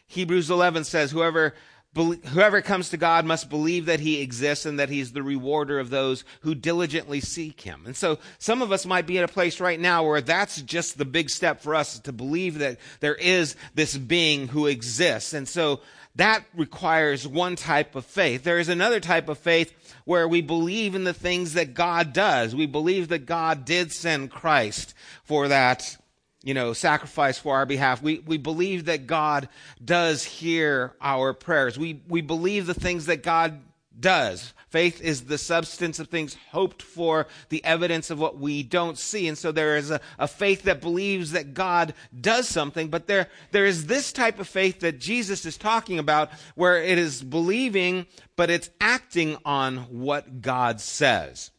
Hebrews 0.09 0.51
11 0.51 0.83
says, 0.83 1.13
whoever 1.13 1.55
Whoever 1.95 2.63
comes 2.63 2.89
to 2.91 2.97
God 2.97 3.27
must 3.27 3.51
believe 3.51 3.85
that 3.87 4.01
he 4.01 4.23
exists 4.23 4.65
and 4.65 4.79
that 4.79 4.89
he's 4.89 5.13
the 5.13 5.23
rewarder 5.23 5.79
of 5.79 5.91
those 5.91 6.25
who 6.41 6.55
diligently 6.55 7.21
seek 7.21 7.61
him. 7.61 7.83
And 7.85 7.95
so 7.95 8.19
some 8.39 8.63
of 8.63 8.73
us 8.73 8.87
might 8.87 9.07
be 9.07 9.19
in 9.19 9.25
a 9.25 9.29
place 9.29 9.61
right 9.61 9.79
now 9.79 10.03
where 10.07 10.23
that's 10.23 10.63
just 10.63 10.97
the 10.97 11.05
big 11.05 11.29
step 11.29 11.61
for 11.61 11.75
us 11.75 11.99
to 11.99 12.13
believe 12.13 12.61
that 12.61 12.79
there 13.01 13.15
is 13.15 13.57
this 13.75 13.97
being 13.97 14.49
who 14.49 14.67
exists. 14.67 15.35
And 15.35 15.47
so 15.47 15.81
that 16.17 16.45
requires 16.55 17.29
one 17.29 17.57
type 17.57 17.95
of 17.95 18.07
faith. 18.07 18.43
There 18.43 18.59
is 18.59 18.71
another 18.71 19.01
type 19.01 19.29
of 19.29 19.39
faith 19.39 19.73
where 20.05 20.27
we 20.27 20.41
believe 20.41 20.95
in 20.95 21.05
the 21.05 21.15
things 21.15 21.55
that 21.55 21.75
God 21.75 22.13
does. 22.13 22.55
We 22.55 22.67
believe 22.67 23.09
that 23.09 23.27
God 23.27 23.65
did 23.65 23.93
send 23.93 24.31
Christ 24.31 24.95
for 25.25 25.49
that 25.49 25.97
you 26.43 26.55
know, 26.55 26.73
sacrifice 26.73 27.39
for 27.39 27.57
our 27.57 27.67
behalf. 27.67 28.03
We, 28.03 28.19
we 28.21 28.39
believe 28.39 28.87
that 28.87 29.07
God 29.07 29.49
does 29.85 30.25
hear 30.25 30.95
our 31.01 31.33
prayers. 31.33 31.79
We, 31.79 32.03
we 32.09 32.21
believe 32.21 32.67
the 32.67 32.75
things 32.75 33.07
that 33.07 33.23
God 33.23 33.61
does. 33.99 34.53
Faith 34.69 35.03
is 35.03 35.25
the 35.25 35.37
substance 35.37 35.99
of 35.99 36.09
things 36.09 36.37
hoped 36.51 36.81
for, 36.81 37.27
the 37.51 37.63
evidence 37.63 38.11
of 38.11 38.19
what 38.19 38.39
we 38.39 38.63
don't 38.63 38.97
see. 38.97 39.29
And 39.29 39.37
so 39.37 39.53
there 39.53 39.77
is 39.77 39.91
a, 39.91 40.01
a 40.19 40.27
faith 40.27 40.63
that 40.63 40.81
believes 40.81 41.33
that 41.33 41.53
God 41.53 41.93
does 42.19 42.49
something, 42.49 42.89
but 42.89 43.07
there, 43.07 43.29
there 43.51 43.67
is 43.67 43.87
this 43.87 44.13
type 44.13 44.39
of 44.39 44.49
faith 44.49 44.81
that 44.81 44.99
Jesus 44.99 45.45
is 45.45 45.59
talking 45.59 45.99
about 45.99 46.31
where 46.55 46.83
it 46.83 46.97
is 46.97 47.23
believing, 47.23 48.07
but 48.35 48.49
it's 48.49 48.71
acting 48.81 49.37
on 49.45 49.77
what 49.91 50.41
God 50.41 50.81
says. 50.81 51.51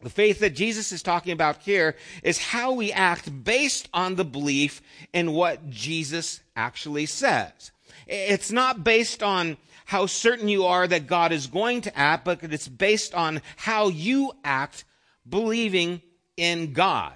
The 0.00 0.10
faith 0.10 0.40
that 0.40 0.54
Jesus 0.54 0.92
is 0.92 1.02
talking 1.02 1.32
about 1.32 1.58
here 1.58 1.94
is 2.22 2.38
how 2.38 2.72
we 2.72 2.90
act 2.90 3.44
based 3.44 3.88
on 3.92 4.14
the 4.14 4.24
belief 4.24 4.80
in 5.12 5.32
what 5.32 5.68
Jesus 5.68 6.40
actually 6.56 7.04
says. 7.04 7.70
It's 8.06 8.50
not 8.50 8.82
based 8.82 9.22
on 9.22 9.58
how 9.84 10.06
certain 10.06 10.48
you 10.48 10.64
are 10.64 10.86
that 10.86 11.06
God 11.06 11.32
is 11.32 11.48
going 11.48 11.82
to 11.82 11.98
act, 11.98 12.24
but 12.24 12.42
it's 12.42 12.68
based 12.68 13.14
on 13.14 13.42
how 13.56 13.88
you 13.88 14.32
act 14.42 14.84
believing 15.28 16.00
in 16.36 16.72
God. 16.72 17.14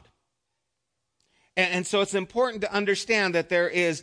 And, 1.57 1.87
so 1.87 2.01
it's 2.01 2.15
important 2.15 2.63
to 2.63 2.73
understand 2.73 3.35
that 3.35 3.49
there 3.49 3.69
is 3.69 4.03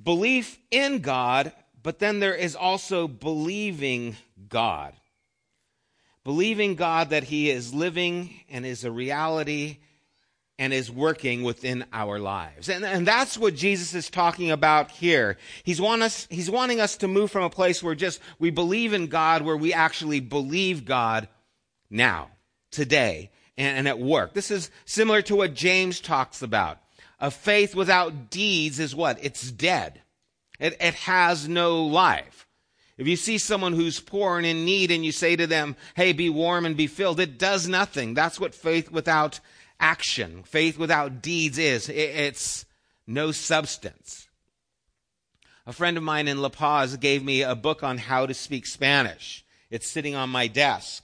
belief 0.00 0.58
in 0.70 0.98
God, 0.98 1.52
but 1.82 1.98
then 1.98 2.20
there 2.20 2.34
is 2.34 2.54
also 2.54 3.08
believing 3.08 4.16
God 4.48 4.92
believing 6.24 6.74
God 6.74 7.10
that 7.10 7.24
He 7.24 7.50
is 7.50 7.72
living 7.72 8.34
and 8.50 8.66
is 8.66 8.84
a 8.84 8.90
reality 8.90 9.78
and 10.58 10.72
is 10.72 10.90
working 10.90 11.42
within 11.42 11.84
our 11.92 12.18
lives. 12.18 12.68
And, 12.68 12.84
and 12.84 13.06
that's 13.06 13.36
what 13.36 13.54
Jesus 13.54 13.94
is 13.94 14.08
talking 14.08 14.50
about 14.50 14.90
here. 14.90 15.36
He's, 15.64 15.80
want 15.80 16.02
us, 16.02 16.28
he's 16.30 16.50
wanting 16.50 16.80
us 16.80 16.96
to 16.98 17.08
move 17.08 17.30
from 17.30 17.42
a 17.42 17.50
place 17.50 17.82
where 17.82 17.94
just 17.94 18.20
we 18.38 18.50
believe 18.50 18.92
in 18.92 19.08
God, 19.08 19.42
where 19.42 19.56
we 19.56 19.72
actually 19.72 20.20
believe 20.20 20.84
God 20.84 21.28
now, 21.90 22.30
today, 22.70 23.30
and, 23.56 23.78
and 23.78 23.88
at 23.88 23.98
work. 23.98 24.32
This 24.32 24.50
is 24.50 24.70
similar 24.84 25.22
to 25.22 25.36
what 25.36 25.54
James 25.54 26.00
talks 26.00 26.40
about. 26.40 26.78
A 27.20 27.30
faith 27.30 27.74
without 27.74 28.30
deeds 28.30 28.78
is 28.78 28.94
what? 28.94 29.18
It's 29.22 29.50
dead. 29.50 30.02
It, 30.60 30.76
it 30.80 30.94
has 30.94 31.48
no 31.48 31.84
life. 31.84 32.46
If 32.96 33.08
you 33.08 33.16
see 33.16 33.38
someone 33.38 33.72
who's 33.72 33.98
poor 33.98 34.36
and 34.36 34.46
in 34.46 34.64
need 34.64 34.90
and 34.90 35.04
you 35.04 35.10
say 35.10 35.34
to 35.34 35.46
them, 35.46 35.76
hey, 35.96 36.12
be 36.12 36.30
warm 36.30 36.64
and 36.64 36.76
be 36.76 36.86
filled, 36.86 37.18
it 37.18 37.38
does 37.38 37.66
nothing. 37.66 38.14
That's 38.14 38.38
what 38.38 38.54
faith 38.54 38.90
without 38.90 39.40
action, 39.80 40.44
faith 40.44 40.78
without 40.78 41.20
deeds 41.20 41.58
is. 41.58 41.88
It's 41.88 42.64
no 43.06 43.32
substance. 43.32 44.28
A 45.66 45.72
friend 45.72 45.96
of 45.96 46.02
mine 46.02 46.28
in 46.28 46.40
La 46.40 46.50
Paz 46.50 46.96
gave 46.96 47.24
me 47.24 47.42
a 47.42 47.54
book 47.54 47.82
on 47.82 47.98
how 47.98 48.26
to 48.26 48.34
speak 48.34 48.66
Spanish. 48.66 49.44
It's 49.70 49.88
sitting 49.88 50.14
on 50.14 50.30
my 50.30 50.46
desk. 50.46 51.02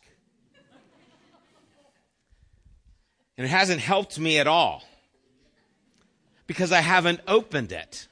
And 3.36 3.46
it 3.46 3.50
hasn't 3.50 3.80
helped 3.80 4.18
me 4.18 4.38
at 4.38 4.46
all 4.46 4.84
because 6.46 6.72
I 6.72 6.80
haven't 6.80 7.20
opened 7.26 7.72
it. 7.72 8.06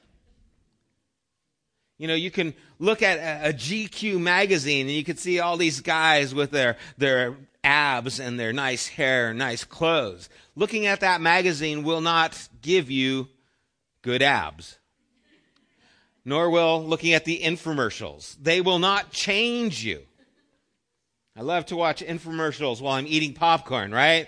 You 1.99 2.07
know, 2.07 2.15
you 2.15 2.31
can 2.31 2.55
look 2.79 3.03
at 3.03 3.17
a, 3.17 3.49
a 3.49 3.53
GQ 3.53 4.19
magazine 4.19 4.87
and 4.87 4.95
you 4.95 5.03
can 5.03 5.17
see 5.17 5.39
all 5.39 5.57
these 5.57 5.81
guys 5.81 6.33
with 6.33 6.51
their, 6.51 6.77
their 6.97 7.35
abs 7.63 8.19
and 8.19 8.39
their 8.39 8.53
nice 8.53 8.87
hair, 8.87 9.33
nice 9.33 9.63
clothes. 9.63 10.29
Looking 10.55 10.85
at 10.85 11.01
that 11.01 11.21
magazine 11.21 11.83
will 11.83 12.01
not 12.01 12.47
give 12.61 12.89
you 12.89 13.27
good 14.01 14.21
abs. 14.21 14.77
Nor 16.25 16.49
will 16.49 16.83
looking 16.83 17.13
at 17.13 17.25
the 17.25 17.39
infomercials. 17.39 18.35
They 18.41 18.61
will 18.61 18.79
not 18.79 19.11
change 19.11 19.83
you. 19.83 20.03
I 21.35 21.41
love 21.41 21.67
to 21.67 21.75
watch 21.75 22.03
infomercials 22.03 22.81
while 22.81 22.95
I'm 22.95 23.07
eating 23.07 23.33
popcorn, 23.33 23.91
right? 23.91 24.27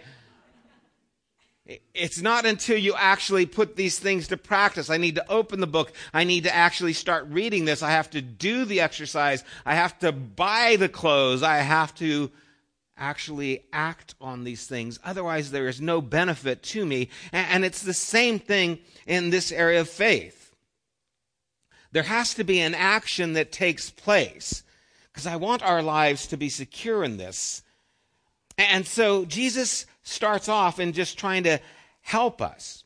It's 1.94 2.22
not 2.22 2.46
until 2.46 2.78
you 2.78 2.96
actually 2.96 3.46
put 3.46 3.76
these 3.76 4.00
things 4.00 4.28
to 4.30 4.38
practice. 4.38 4.90
I 4.90 4.98
need 4.98 5.16
to 5.16 5.32
open 5.32 5.60
the 5.60 5.68
book. 5.68 5.94
I 6.14 6.24
need 6.24 6.44
to 6.44 6.56
actually 6.56 6.94
start 6.94 7.28
reading 7.30 7.66
this. 7.66 7.84
I 7.84 7.92
have 7.92 8.10
to 8.12 8.22
do 8.22 8.66
the 8.66 8.82
exercise. 8.82 9.44
I 9.66 9.76
have 9.76 9.98
to 10.00 10.12
buy 10.12 10.78
the 10.78 10.90
clothes. 10.90 11.44
I 11.44 11.58
have 11.58 11.94
to 11.96 12.32
actually 12.98 13.64
act 13.74 14.16
on 14.22 14.44
these 14.44 14.68
things. 14.68 15.00
Otherwise, 15.04 15.52
there 15.52 15.68
is 15.68 15.82
no 15.82 16.02
benefit 16.02 16.64
to 16.64 16.86
me. 16.86 17.10
And 17.32 17.66
it's 17.66 17.82
the 17.82 17.94
same 17.94 18.40
thing 18.40 18.80
in 19.08 19.30
this 19.30 19.52
area 19.52 19.82
of 19.82 19.90
faith. 19.90 20.54
There 21.92 22.04
has 22.04 22.34
to 22.36 22.44
be 22.44 22.60
an 22.60 22.74
action 22.76 23.34
that 23.34 23.52
takes 23.52 23.90
place 23.90 24.64
because 25.12 25.28
I 25.28 25.36
want 25.36 25.64
our 25.64 25.82
lives 25.82 26.28
to 26.28 26.38
be 26.38 26.48
secure 26.50 27.04
in 27.04 27.18
this. 27.18 27.64
And 28.58 28.86
so 28.86 29.26
Jesus 29.26 29.86
starts 30.04 30.50
off 30.50 30.80
in 30.80 30.94
just 30.94 31.18
trying 31.18 31.44
to 31.44 31.60
help 32.02 32.42
us. 32.42 32.84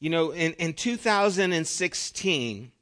You 0.00 0.10
know, 0.10 0.30
in, 0.30 0.54
in 0.54 0.72
2016, 0.74 2.72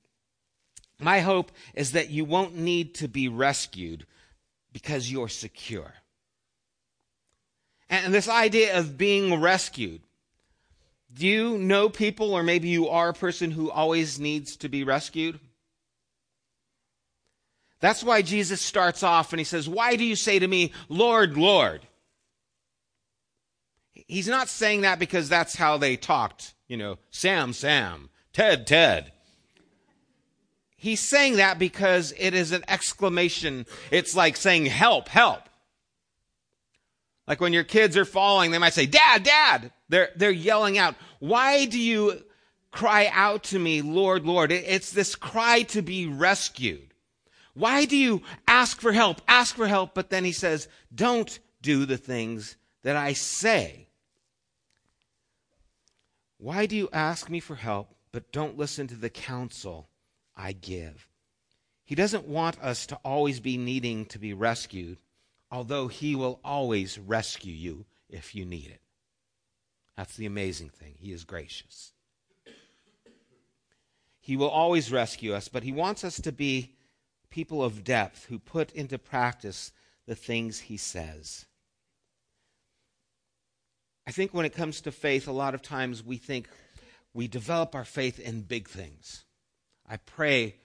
my 0.98 1.20
hope 1.20 1.52
is 1.74 1.92
that 1.92 2.10
you 2.10 2.24
won't 2.24 2.56
need 2.56 2.94
to 2.96 3.08
be 3.08 3.28
rescued 3.28 4.06
because 4.72 5.10
you're 5.10 5.28
secure. 5.28 5.94
And 7.88 8.14
this 8.14 8.28
idea 8.28 8.78
of 8.78 8.96
being 8.96 9.40
rescued. 9.40 10.02
Do 11.12 11.26
you 11.26 11.58
know 11.58 11.88
people, 11.88 12.32
or 12.32 12.44
maybe 12.44 12.68
you 12.68 12.88
are 12.88 13.08
a 13.08 13.14
person 13.14 13.50
who 13.50 13.70
always 13.70 14.20
needs 14.20 14.56
to 14.58 14.68
be 14.68 14.84
rescued? 14.84 15.40
That's 17.80 18.04
why 18.04 18.22
Jesus 18.22 18.60
starts 18.60 19.02
off 19.02 19.32
and 19.32 19.40
he 19.40 19.44
says, 19.44 19.68
Why 19.68 19.96
do 19.96 20.04
you 20.04 20.16
say 20.16 20.38
to 20.38 20.46
me, 20.46 20.72
Lord, 20.88 21.36
Lord? 21.36 21.86
He's 23.92 24.28
not 24.28 24.48
saying 24.48 24.82
that 24.82 24.98
because 24.98 25.28
that's 25.28 25.56
how 25.56 25.78
they 25.78 25.96
talked, 25.96 26.54
you 26.68 26.76
know, 26.76 26.98
Sam, 27.10 27.52
Sam, 27.52 28.10
Ted, 28.32 28.66
Ted. 28.66 29.12
He's 30.76 31.00
saying 31.00 31.36
that 31.36 31.58
because 31.58 32.14
it 32.18 32.32
is 32.32 32.52
an 32.52 32.64
exclamation. 32.66 33.66
It's 33.90 34.16
like 34.16 34.36
saying, 34.36 34.66
help, 34.66 35.08
help. 35.08 35.42
Like 37.28 37.40
when 37.40 37.52
your 37.52 37.64
kids 37.64 37.96
are 37.96 38.06
falling, 38.06 38.50
they 38.50 38.58
might 38.58 38.72
say, 38.72 38.86
Dad, 38.86 39.22
Dad. 39.22 39.72
They're, 39.88 40.10
they're 40.16 40.30
yelling 40.30 40.78
out, 40.78 40.94
Why 41.18 41.66
do 41.66 41.78
you 41.78 42.22
cry 42.70 43.10
out 43.12 43.44
to 43.44 43.58
me, 43.58 43.82
Lord, 43.82 44.24
Lord? 44.24 44.52
It's 44.52 44.90
this 44.90 45.14
cry 45.14 45.62
to 45.62 45.82
be 45.82 46.06
rescued. 46.06 46.89
Why 47.54 47.84
do 47.84 47.96
you 47.96 48.22
ask 48.46 48.80
for 48.80 48.92
help? 48.92 49.20
Ask 49.26 49.56
for 49.56 49.66
help. 49.66 49.94
But 49.94 50.10
then 50.10 50.24
he 50.24 50.32
says, 50.32 50.68
Don't 50.94 51.38
do 51.62 51.84
the 51.86 51.98
things 51.98 52.56
that 52.82 52.96
I 52.96 53.12
say. 53.12 53.88
Why 56.38 56.66
do 56.66 56.74
you 56.74 56.88
ask 56.92 57.28
me 57.28 57.40
for 57.40 57.56
help, 57.56 57.94
but 58.12 58.32
don't 58.32 58.56
listen 58.56 58.86
to 58.88 58.94
the 58.94 59.10
counsel 59.10 59.88
I 60.36 60.52
give. 60.52 61.08
He 61.84 61.94
doesn't 61.94 62.26
want 62.26 62.58
us 62.60 62.86
to 62.86 62.96
always 63.04 63.40
be 63.40 63.56
needing 63.56 64.06
to 64.06 64.18
be 64.18 64.32
rescued, 64.32 64.98
although 65.50 65.88
He 65.88 66.14
will 66.14 66.40
always 66.44 66.98
rescue 66.98 67.52
you 67.52 67.84
if 68.08 68.34
you 68.34 68.44
need 68.44 68.68
it. 68.68 68.80
That's 69.96 70.16
the 70.16 70.26
amazing 70.26 70.70
thing. 70.70 70.94
He 70.98 71.12
is 71.12 71.24
gracious. 71.24 71.92
He 74.20 74.36
will 74.36 74.48
always 74.48 74.92
rescue 74.92 75.34
us, 75.34 75.48
but 75.48 75.62
He 75.62 75.72
wants 75.72 76.04
us 76.04 76.20
to 76.20 76.32
be 76.32 76.74
people 77.30 77.62
of 77.62 77.84
depth 77.84 78.26
who 78.26 78.38
put 78.38 78.72
into 78.72 78.98
practice 78.98 79.72
the 80.06 80.14
things 80.14 80.60
He 80.60 80.76
says. 80.76 81.46
I 84.06 84.12
think 84.12 84.34
when 84.34 84.46
it 84.46 84.54
comes 84.54 84.80
to 84.82 84.92
faith, 84.92 85.28
a 85.28 85.32
lot 85.32 85.54
of 85.54 85.62
times 85.62 86.04
we 86.04 86.16
think 86.16 86.48
we 87.14 87.28
develop 87.28 87.74
our 87.74 87.84
faith 87.84 88.18
in 88.18 88.42
big 88.42 88.68
things. 88.68 89.24
I 89.88 89.98
pray 89.98 90.56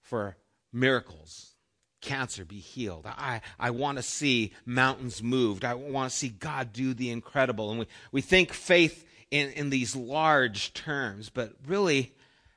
for 0.00 0.36
miracles, 0.72 1.54
cancer 2.00 2.44
be 2.44 2.58
healed. 2.58 3.06
I, 3.06 3.40
I 3.58 3.70
want 3.70 3.98
to 3.98 4.02
see 4.02 4.52
mountains 4.64 5.22
moved. 5.22 5.64
I 5.64 5.74
want 5.74 6.10
to 6.10 6.16
see 6.16 6.28
God 6.28 6.72
do 6.72 6.94
the 6.94 7.10
incredible. 7.10 7.70
And 7.70 7.80
we, 7.80 7.86
we 8.10 8.20
think 8.20 8.52
faith 8.52 9.06
in, 9.30 9.50
in 9.50 9.70
these 9.70 9.96
large 9.96 10.74
terms, 10.74 11.30
but 11.30 11.54
really, 11.66 12.12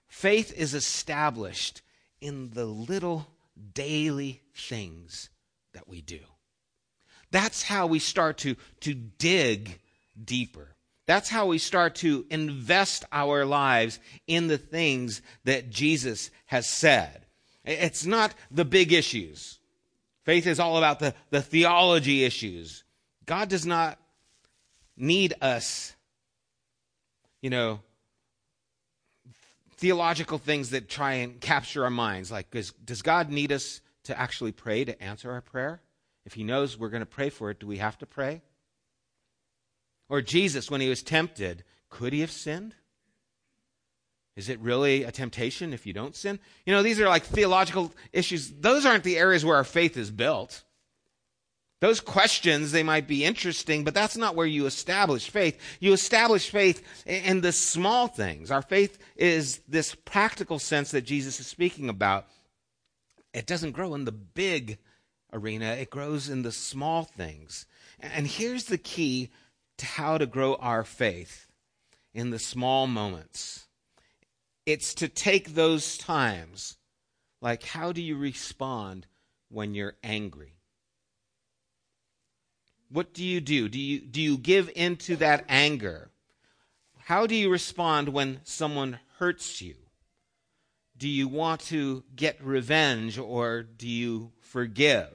faith 0.07 0.53
is 0.55 0.73
established 0.73 1.81
in 2.25 2.49
the 2.49 2.65
little 2.65 3.27
daily 3.75 4.41
things 4.55 5.29
that 5.73 5.87
we 5.87 6.01
do. 6.01 6.19
That's 7.29 7.61
how 7.61 7.85
we 7.85 7.99
start 7.99 8.39
to, 8.39 8.55
to 8.79 8.95
dig 8.95 9.79
deeper. 10.23 10.69
That's 11.05 11.29
how 11.29 11.45
we 11.45 11.59
start 11.59 11.93
to 11.95 12.25
invest 12.31 13.05
our 13.11 13.45
lives 13.45 13.99
in 14.25 14.47
the 14.47 14.57
things 14.57 15.21
that 15.43 15.69
Jesus 15.69 16.31
has 16.47 16.67
said. 16.67 17.27
It's 17.63 18.07
not 18.07 18.33
the 18.49 18.65
big 18.65 18.91
issues. 18.91 19.59
Faith 20.23 20.47
is 20.47 20.59
all 20.59 20.77
about 20.77 20.97
the, 20.97 21.13
the 21.29 21.43
theology 21.43 22.23
issues. 22.23 22.83
God 23.27 23.49
does 23.49 23.67
not 23.67 23.99
need 24.97 25.35
us, 25.41 25.93
you 27.41 27.51
know, 27.51 27.81
theological 29.77 30.37
things 30.37 30.71
that 30.71 30.89
try 30.89 31.13
and 31.13 31.39
capture 31.39 31.83
our 31.83 31.89
minds. 31.89 32.31
Like, 32.31 32.51
does, 32.51 32.71
does 32.71 33.01
God 33.01 33.29
need 33.29 33.51
us 33.51 33.81
to 34.03 34.19
actually 34.19 34.51
pray 34.51 34.85
to 34.85 35.01
answer 35.01 35.31
our 35.31 35.41
prayer? 35.41 35.81
If 36.25 36.33
He 36.33 36.43
knows 36.43 36.77
we're 36.77 36.89
going 36.89 37.01
to 37.01 37.05
pray 37.05 37.29
for 37.29 37.51
it, 37.51 37.59
do 37.59 37.67
we 37.67 37.77
have 37.77 37.97
to 37.99 38.05
pray? 38.05 38.41
Or 40.09 40.21
Jesus, 40.21 40.69
when 40.69 40.81
he 40.81 40.89
was 40.89 41.01
tempted, 41.01 41.63
could 41.89 42.13
he 42.13 42.21
have 42.21 42.31
sinned? 42.31 42.75
Is 44.35 44.49
it 44.49 44.59
really 44.59 45.03
a 45.03 45.11
temptation 45.11 45.73
if 45.73 45.85
you 45.85 45.93
don't 45.93 46.15
sin? 46.15 46.39
You 46.65 46.73
know, 46.73 46.83
these 46.83 46.99
are 46.99 47.07
like 47.07 47.23
theological 47.23 47.93
issues. 48.11 48.51
Those 48.51 48.85
aren't 48.85 49.03
the 49.03 49.17
areas 49.17 49.45
where 49.45 49.55
our 49.55 49.63
faith 49.63 49.97
is 49.97 50.11
built. 50.11 50.63
Those 51.85 52.01
questions, 52.01 52.71
they 52.71 52.81
might 52.81 53.07
be 53.07 53.23
interesting, 53.23 53.83
but 53.83 53.93
that's 53.93 54.17
not 54.17 54.35
where 54.35 54.47
you 54.47 54.65
establish 54.65 55.29
faith. 55.29 55.61
You 55.79 55.93
establish 55.93 56.49
faith 56.49 56.81
in 57.05 57.41
the 57.41 57.51
small 57.51 58.07
things. 58.07 58.49
Our 58.49 58.63
faith 58.63 58.97
is 59.15 59.59
this 59.67 59.93
practical 59.93 60.57
sense 60.57 60.89
that 60.89 61.03
Jesus 61.03 61.39
is 61.39 61.45
speaking 61.45 61.87
about. 61.87 62.25
It 63.35 63.45
doesn't 63.45 63.73
grow 63.73 63.93
in 63.93 64.05
the 64.05 64.11
big 64.11 64.79
arena, 65.31 65.73
it 65.73 65.91
grows 65.91 66.27
in 66.27 66.41
the 66.41 66.51
small 66.51 67.03
things. 67.03 67.67
And 67.99 68.25
here's 68.25 68.63
the 68.63 68.79
key 68.79 69.29
to 69.77 69.85
how 69.85 70.17
to 70.17 70.25
grow 70.25 70.55
our 70.55 70.83
faith 70.83 71.51
in 72.15 72.31
the 72.31 72.39
small 72.39 72.87
moments. 72.87 73.67
It's 74.65 74.95
to 74.95 75.07
take 75.07 75.53
those 75.53 75.99
times, 75.99 76.77
like 77.43 77.61
how 77.61 77.91
do 77.91 78.01
you 78.01 78.17
respond 78.17 79.05
when 79.49 79.75
you're 79.75 79.97
angry? 80.03 80.54
What 82.95 83.13
do 83.13 83.25
you 83.25 83.41
do? 83.41 83.67
Do 83.67 83.77
you, 83.77 83.99
do 83.99 84.21
you 84.21 84.37
give 84.37 84.71
into 84.73 85.17
that 85.17 85.43
anger? 85.49 86.11
How 86.97 87.27
do 87.27 87.35
you 87.35 87.49
respond 87.49 88.07
when 88.07 88.39
someone 88.45 88.99
hurts 89.19 89.61
you? 89.61 89.75
Do 90.97 91.09
you 91.09 91.27
want 91.27 91.59
to 91.65 92.05
get 92.15 92.41
revenge 92.41 93.19
or 93.19 93.63
do 93.63 93.89
you 93.89 94.31
forgive? 94.39 95.09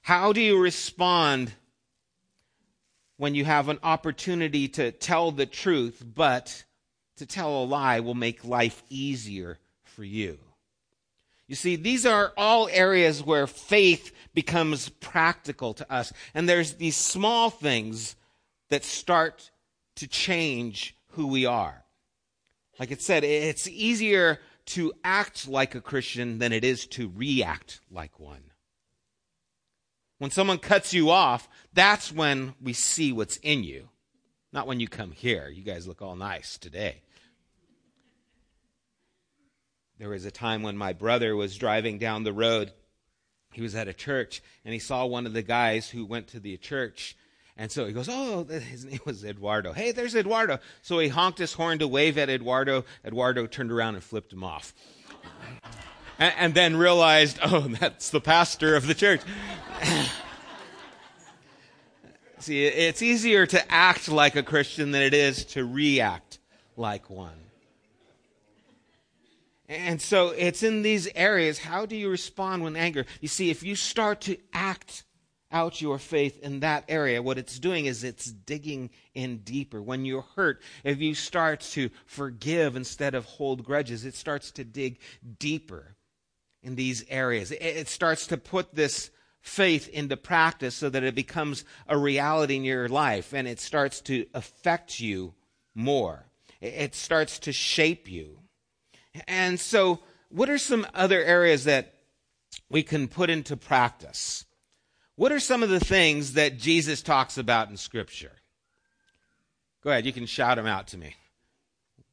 How 0.00 0.32
do 0.32 0.40
you 0.40 0.58
respond 0.58 1.52
when 3.16 3.36
you 3.36 3.44
have 3.44 3.68
an 3.68 3.78
opportunity 3.84 4.66
to 4.66 4.90
tell 4.90 5.30
the 5.30 5.46
truth, 5.46 6.02
but 6.04 6.64
to 7.14 7.26
tell 7.26 7.62
a 7.62 7.64
lie 7.64 8.00
will 8.00 8.16
make 8.16 8.44
life 8.44 8.82
easier 8.90 9.60
for 9.84 10.02
you. 10.02 10.36
You 11.52 11.56
see, 11.56 11.76
these 11.76 12.06
are 12.06 12.32
all 12.34 12.66
areas 12.72 13.22
where 13.22 13.46
faith 13.46 14.10
becomes 14.32 14.88
practical 14.88 15.74
to 15.74 15.92
us. 15.92 16.10
And 16.32 16.48
there's 16.48 16.76
these 16.76 16.96
small 16.96 17.50
things 17.50 18.16
that 18.70 18.84
start 18.84 19.50
to 19.96 20.06
change 20.08 20.96
who 21.08 21.26
we 21.26 21.44
are. 21.44 21.84
Like 22.78 22.90
it 22.90 23.02
said, 23.02 23.22
it's 23.22 23.68
easier 23.68 24.40
to 24.68 24.94
act 25.04 25.46
like 25.46 25.74
a 25.74 25.82
Christian 25.82 26.38
than 26.38 26.54
it 26.54 26.64
is 26.64 26.86
to 26.86 27.12
react 27.14 27.82
like 27.90 28.18
one. 28.18 28.44
When 30.16 30.30
someone 30.30 30.56
cuts 30.56 30.94
you 30.94 31.10
off, 31.10 31.50
that's 31.74 32.10
when 32.10 32.54
we 32.62 32.72
see 32.72 33.12
what's 33.12 33.36
in 33.36 33.62
you. 33.62 33.90
Not 34.54 34.66
when 34.66 34.80
you 34.80 34.88
come 34.88 35.10
here. 35.10 35.50
You 35.50 35.64
guys 35.64 35.86
look 35.86 36.00
all 36.00 36.16
nice 36.16 36.56
today. 36.56 37.02
There 40.02 40.10
was 40.10 40.24
a 40.24 40.32
time 40.32 40.64
when 40.64 40.76
my 40.76 40.94
brother 40.94 41.36
was 41.36 41.56
driving 41.56 41.98
down 41.98 42.24
the 42.24 42.32
road. 42.32 42.72
He 43.52 43.62
was 43.62 43.76
at 43.76 43.86
a 43.86 43.92
church 43.92 44.42
and 44.64 44.74
he 44.74 44.80
saw 44.80 45.06
one 45.06 45.26
of 45.26 45.32
the 45.32 45.42
guys 45.42 45.88
who 45.88 46.04
went 46.04 46.26
to 46.30 46.40
the 46.40 46.56
church. 46.56 47.16
And 47.56 47.70
so 47.70 47.86
he 47.86 47.92
goes, 47.92 48.08
Oh, 48.10 48.42
his 48.50 48.84
name 48.84 48.98
was 49.04 49.24
Eduardo. 49.24 49.72
Hey, 49.72 49.92
there's 49.92 50.16
Eduardo. 50.16 50.58
So 50.82 50.98
he 50.98 51.06
honked 51.06 51.38
his 51.38 51.52
horn 51.52 51.78
to 51.78 51.86
wave 51.86 52.18
at 52.18 52.28
Eduardo. 52.28 52.84
Eduardo 53.04 53.46
turned 53.46 53.70
around 53.70 53.94
and 53.94 54.02
flipped 54.02 54.32
him 54.32 54.42
off. 54.42 54.74
and, 56.18 56.34
and 56.36 56.52
then 56.52 56.76
realized, 56.76 57.38
Oh, 57.44 57.68
that's 57.68 58.10
the 58.10 58.20
pastor 58.20 58.74
of 58.74 58.88
the 58.88 58.94
church. 58.94 59.20
See, 62.40 62.64
it's 62.64 63.02
easier 63.02 63.46
to 63.46 63.72
act 63.72 64.08
like 64.08 64.34
a 64.34 64.42
Christian 64.42 64.90
than 64.90 65.02
it 65.02 65.14
is 65.14 65.44
to 65.44 65.64
react 65.64 66.40
like 66.76 67.08
one. 67.08 67.36
And 69.72 70.02
so 70.02 70.28
it's 70.28 70.62
in 70.62 70.82
these 70.82 71.08
areas. 71.14 71.58
How 71.58 71.86
do 71.86 71.96
you 71.96 72.10
respond 72.10 72.62
when 72.62 72.76
anger? 72.76 73.06
You 73.22 73.28
see, 73.28 73.48
if 73.48 73.62
you 73.62 73.74
start 73.74 74.20
to 74.22 74.36
act 74.52 75.04
out 75.50 75.80
your 75.80 75.98
faith 75.98 76.38
in 76.40 76.60
that 76.60 76.84
area, 76.88 77.22
what 77.22 77.38
it's 77.38 77.58
doing 77.58 77.86
is 77.86 78.04
it's 78.04 78.26
digging 78.26 78.90
in 79.14 79.38
deeper. 79.38 79.80
When 79.80 80.04
you're 80.04 80.26
hurt, 80.36 80.60
if 80.84 81.00
you 81.00 81.14
start 81.14 81.60
to 81.72 81.88
forgive 82.04 82.76
instead 82.76 83.14
of 83.14 83.24
hold 83.24 83.64
grudges, 83.64 84.04
it 84.04 84.14
starts 84.14 84.50
to 84.52 84.64
dig 84.64 84.98
deeper 85.38 85.96
in 86.62 86.74
these 86.74 87.04
areas. 87.08 87.50
It 87.50 87.88
starts 87.88 88.26
to 88.26 88.36
put 88.36 88.74
this 88.74 89.10
faith 89.40 89.88
into 89.88 90.18
practice 90.18 90.74
so 90.74 90.90
that 90.90 91.02
it 91.02 91.14
becomes 91.14 91.64
a 91.88 91.96
reality 91.96 92.56
in 92.56 92.64
your 92.64 92.88
life 92.88 93.32
and 93.32 93.48
it 93.48 93.58
starts 93.58 94.02
to 94.02 94.26
affect 94.34 95.00
you 95.00 95.32
more. 95.74 96.26
It 96.60 96.94
starts 96.94 97.38
to 97.40 97.52
shape 97.52 98.10
you. 98.10 98.41
And 99.26 99.60
so, 99.60 100.00
what 100.30 100.48
are 100.48 100.58
some 100.58 100.86
other 100.94 101.22
areas 101.22 101.64
that 101.64 101.94
we 102.70 102.82
can 102.82 103.08
put 103.08 103.30
into 103.30 103.56
practice? 103.56 104.44
What 105.16 105.32
are 105.32 105.40
some 105.40 105.62
of 105.62 105.68
the 105.68 105.80
things 105.80 106.34
that 106.34 106.58
Jesus 106.58 107.02
talks 107.02 107.36
about 107.36 107.68
in 107.68 107.76
Scripture? 107.76 108.32
Go 109.84 109.90
ahead, 109.90 110.06
you 110.06 110.12
can 110.12 110.26
shout 110.26 110.56
them 110.56 110.66
out 110.66 110.88
to 110.88 110.98
me. 110.98 111.14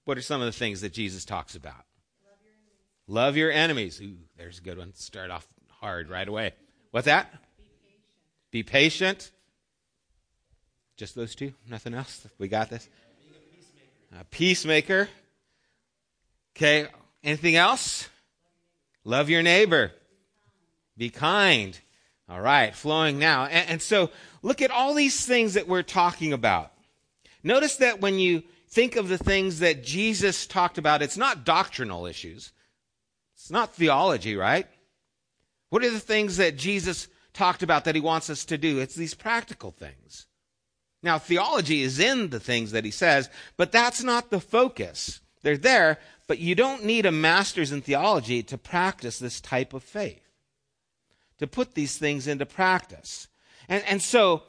What 0.05 0.17
are 0.17 0.21
some 0.21 0.41
of 0.41 0.45
the 0.45 0.51
things 0.51 0.81
that 0.81 0.91
Jesus 0.91 1.23
talks 1.23 1.55
about? 1.55 1.85
Love 3.07 3.37
your 3.37 3.51
enemies. 3.51 4.01
Ooh, 4.01 4.17
there's 4.37 4.59
a 4.59 4.61
good 4.61 4.77
one. 4.77 4.93
Start 4.95 5.31
off 5.31 5.47
hard 5.79 6.09
right 6.09 6.27
away. 6.27 6.53
What's 6.91 7.05
that? 7.05 7.31
Be 7.31 7.63
patient. 7.63 8.51
Be 8.51 8.63
patient. 8.63 9.31
Just 10.97 11.15
those 11.15 11.33
two? 11.33 11.53
Nothing 11.69 11.93
else? 11.93 12.27
We 12.37 12.47
got 12.47 12.69
this? 12.69 12.89
A 14.19 14.23
peacemaker. 14.25 15.07
Okay. 16.55 16.87
Anything 17.23 17.55
else? 17.55 18.07
Love 19.03 19.29
your 19.29 19.43
neighbor. 19.43 19.91
Be 20.97 21.09
kind. 21.09 21.79
All 22.29 22.41
right. 22.41 22.75
Flowing 22.75 23.19
now. 23.19 23.45
And, 23.45 23.69
and 23.69 23.81
so 23.81 24.11
look 24.41 24.61
at 24.61 24.71
all 24.71 24.93
these 24.93 25.25
things 25.25 25.53
that 25.53 25.67
we're 25.67 25.83
talking 25.83 26.33
about. 26.33 26.71
Notice 27.43 27.77
that 27.77 28.01
when 28.01 28.19
you 28.19 28.43
think 28.67 28.95
of 28.95 29.09
the 29.09 29.17
things 29.17 29.59
that 29.59 29.83
Jesus 29.83 30.45
talked 30.45 30.77
about, 30.77 31.01
it's 31.01 31.17
not 31.17 31.45
doctrinal 31.45 32.05
issues. 32.05 32.51
It's 33.35 33.49
not 33.49 33.73
theology, 33.73 34.35
right? 34.35 34.67
What 35.69 35.83
are 35.83 35.89
the 35.89 35.99
things 35.99 36.37
that 36.37 36.57
Jesus 36.57 37.07
talked 37.33 37.63
about 37.63 37.85
that 37.85 37.95
he 37.95 38.01
wants 38.01 38.29
us 38.29 38.45
to 38.45 38.57
do? 38.57 38.79
It's 38.79 38.95
these 38.95 39.13
practical 39.13 39.71
things. 39.71 40.27
Now, 41.01 41.17
theology 41.17 41.81
is 41.81 41.99
in 41.99 42.29
the 42.29 42.39
things 42.39 42.71
that 42.71 42.83
he 42.83 42.91
says, 42.91 43.29
but 43.55 43.71
that's 43.71 44.03
not 44.03 44.29
the 44.29 44.41
focus. 44.41 45.21
They're 45.41 45.57
there, 45.57 45.99
but 46.29 46.37
you 46.37 46.53
don't 46.53 46.85
need 46.85 47.07
a 47.07 47.11
master's 47.11 47.71
in 47.71 47.81
theology 47.81 48.43
to 48.43 48.55
practice 48.55 49.17
this 49.17 49.41
type 49.41 49.73
of 49.73 49.81
faith, 49.81 50.21
to 51.39 51.47
put 51.47 51.73
these 51.73 51.97
things 51.97 52.27
into 52.27 52.45
practice. 52.45 53.27
And, 53.67 53.83
and 53.87 53.99
so, 53.99 54.43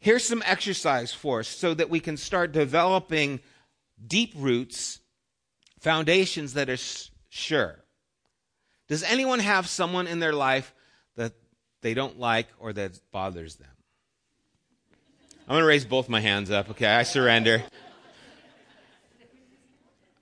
here's 0.00 0.24
some 0.24 0.42
exercise 0.44 1.12
for 1.12 1.38
us 1.38 1.46
so 1.46 1.72
that 1.72 1.88
we 1.88 2.00
can 2.00 2.16
start 2.16 2.50
developing 2.50 3.38
deep 4.04 4.32
roots, 4.36 4.98
foundations 5.78 6.54
that 6.54 6.68
are 6.68 6.78
sure. 7.28 7.84
Does 8.88 9.04
anyone 9.04 9.38
have 9.38 9.68
someone 9.68 10.08
in 10.08 10.18
their 10.18 10.32
life 10.32 10.74
that 11.14 11.32
they 11.80 11.94
don't 11.94 12.18
like 12.18 12.48
or 12.58 12.72
that 12.72 12.98
bothers 13.12 13.54
them? 13.54 13.68
I'm 15.46 15.52
going 15.52 15.62
to 15.62 15.66
raise 15.66 15.84
both 15.84 16.08
my 16.08 16.20
hands 16.20 16.50
up. 16.50 16.70
Okay, 16.70 16.86
I 16.86 17.04
surrender. 17.04 17.62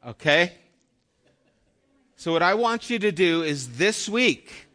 Okay? 0.06 0.52
So, 2.22 2.30
what 2.30 2.40
I 2.40 2.54
want 2.54 2.88
you 2.88 3.00
to 3.00 3.10
do 3.10 3.42
is 3.42 3.78
this 3.78 4.08
week, 4.08 4.68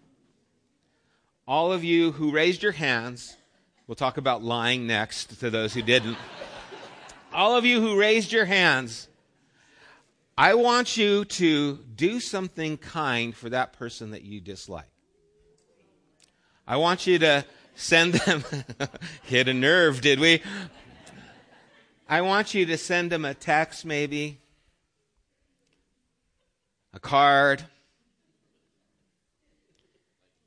all 1.47 1.71
of 1.71 1.81
you 1.81 2.11
who 2.11 2.33
raised 2.33 2.61
your 2.61 2.73
hands, 2.73 3.37
we'll 3.87 3.95
talk 3.95 4.17
about 4.17 4.43
lying 4.43 4.85
next 4.85 5.39
to 5.39 5.49
those 5.49 5.73
who 5.73 5.81
didn't. 5.81 6.17
all 7.33 7.55
of 7.55 7.63
you 7.63 7.79
who 7.79 7.97
raised 7.97 8.33
your 8.33 8.43
hands, 8.43 9.07
I 10.37 10.55
want 10.55 10.97
you 10.97 11.23
to 11.23 11.77
do 11.95 12.19
something 12.19 12.75
kind 12.75 13.33
for 13.33 13.47
that 13.47 13.71
person 13.71 14.11
that 14.11 14.23
you 14.23 14.41
dislike. 14.41 14.91
I 16.67 16.75
want 16.75 17.07
you 17.07 17.17
to 17.19 17.45
send 17.75 18.15
them, 18.15 18.43
hit 19.23 19.47
a 19.47 19.53
nerve, 19.53 20.01
did 20.01 20.19
we? 20.19 20.43
I 22.09 22.19
want 22.23 22.53
you 22.53 22.65
to 22.65 22.77
send 22.77 23.09
them 23.09 23.23
a 23.23 23.33
text, 23.33 23.85
maybe, 23.85 24.41
a 26.93 26.99
card. 26.99 27.63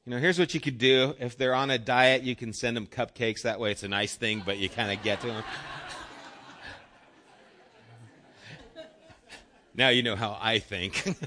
You 0.05 0.13
know, 0.13 0.19
here's 0.19 0.39
what 0.39 0.55
you 0.55 0.61
could 0.61 0.79
do. 0.79 1.15
If 1.19 1.37
they're 1.37 1.55
on 1.55 1.71
a 1.71 1.79
diet, 1.79 2.23
you 2.23 2.35
can 2.35 2.53
send 2.53 2.77
them 2.77 2.87
cupcakes. 2.87 3.43
That 3.43 3.61
way 3.61 3.71
it's 3.71 3.83
a 3.83 3.89
nice 3.89 4.17
thing, 4.17 4.43
but 4.45 4.59
you 4.59 4.69
kind 4.69 4.91
of 4.97 5.03
get 5.05 5.21
to 5.21 5.29
them. 5.29 5.45
now 9.75 9.89
you 9.91 10.03
know 10.03 10.17
how 10.17 10.39
I 10.41 10.59
think. 10.59 11.17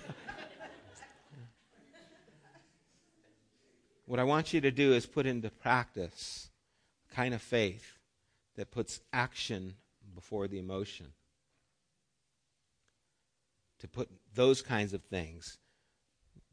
What 4.14 4.20
I 4.20 4.26
want 4.26 4.54
you 4.54 4.62
to 4.62 4.70
do 4.70 4.94
is 4.94 5.08
put 5.08 5.26
into 5.26 5.50
practice 5.50 6.50
a 7.10 7.16
kind 7.16 7.34
of 7.34 7.42
faith 7.42 7.98
that 8.56 8.70
puts 8.70 9.00
action 9.12 9.74
before 10.14 10.48
the 10.48 10.60
emotion. 10.60 11.14
To 13.80 13.88
put 13.88 14.10
those 14.36 14.62
kinds 14.62 14.94
of 14.94 15.04
things. 15.04 15.58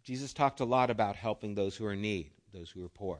Jesus 0.03 0.33
talked 0.33 0.61
a 0.61 0.65
lot 0.65 0.91
about 0.91 1.17
helping 1.17 1.55
those 1.55 1.77
who 1.77 1.87
are 1.87 1.93
in 1.93 2.03
need, 2.03 2.31
those 2.53 2.71
who 2.71 2.85
are 2.85 2.89
poor. 2.89 3.19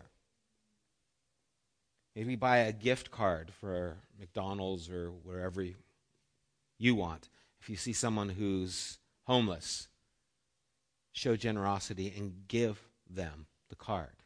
Maybe 2.17 2.37
buy 2.37 2.59
a 2.59 2.73
gift 2.73 3.11
card 3.11 3.53
for 3.61 3.97
McDonald's 4.19 4.91
or 4.91 5.11
wherever 5.11 5.65
you 6.79 6.95
want. 6.95 7.29
If 7.61 7.71
you 7.71 7.77
see 7.77 7.93
someone 7.93 8.31
who's 8.31 8.99
homeless, 9.25 9.89
show 11.13 11.37
generosity 11.37 12.13
and 12.17 12.49
give 12.49 12.81
them 13.09 13.47
the 13.69 13.77
card. 13.77 14.17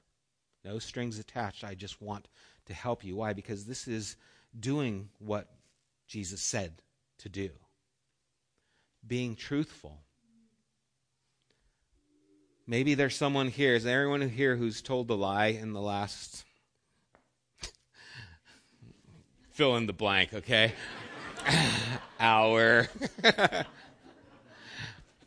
No 0.64 0.78
strings 0.78 1.18
attached. 1.18 1.64
I 1.64 1.74
just 1.74 2.00
want 2.00 2.28
to 2.66 2.72
help 2.74 3.04
you. 3.04 3.16
Why? 3.16 3.34
Because 3.34 3.66
this 3.66 3.86
is 3.86 4.16
doing 4.58 5.10
what 5.18 5.48
Jesus 6.06 6.40
said 6.40 6.74
to 7.18 7.28
do. 7.28 7.50
Being 9.06 9.36
truthful. 9.36 9.98
Maybe 12.66 12.94
there's 12.94 13.14
someone 13.14 13.48
here. 13.48 13.74
Is 13.74 13.84
there 13.84 14.00
anyone 14.00 14.28
here 14.28 14.56
who's 14.56 14.80
told 14.80 15.10
a 15.10 15.14
lie 15.14 15.48
in 15.48 15.74
the 15.74 15.82
last 15.82 16.44
fill 19.50 19.76
in 19.76 19.86
the 19.86 19.92
blank, 19.92 20.32
okay? 20.32 20.72
Hour, 22.20 22.88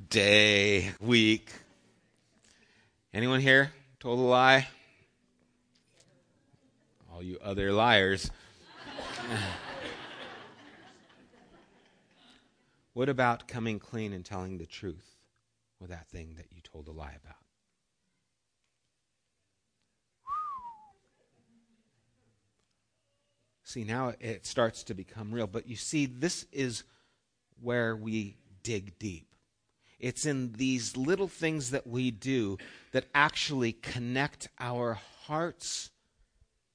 day, 0.10 0.92
week. 1.00 1.52
Anyone 3.14 3.40
here 3.40 3.72
told 4.00 4.20
a 4.20 4.24
lie? 4.24 4.68
all 7.18 7.24
you 7.24 7.40
other 7.42 7.72
liars. 7.72 8.30
what 12.94 13.10
about 13.10 13.48
coming 13.48 13.80
clean 13.80 14.14
and 14.14 14.24
telling 14.24 14.60
the 14.60 14.68
truth 14.68 15.17
with 15.80 15.90
that 15.90 16.08
thing 16.10 16.36
that 16.38 16.48
you 16.52 16.62
told 16.62 16.88
a 16.88 16.92
lie 16.92 17.16
about? 17.24 17.38
See, 23.64 23.84
now 23.84 24.14
it 24.22 24.46
starts 24.46 24.84
to 24.84 24.94
become 24.94 25.34
real. 25.34 25.46
But 25.46 25.68
you 25.68 25.76
see, 25.76 26.06
this 26.06 26.46
is 26.54 26.84
where 27.62 27.98
we 27.98 28.38
dig 28.64 28.98
deep. 28.98 29.36
It's 30.00 30.26
in 30.26 30.54
these 30.54 30.96
little 30.96 31.28
things 31.28 31.72
that 31.72 31.86
we 31.86 32.10
do 32.10 32.58
that 32.94 33.08
actually 33.14 33.74
connect 33.74 34.48
our 34.58 35.00
hearts 35.24 35.90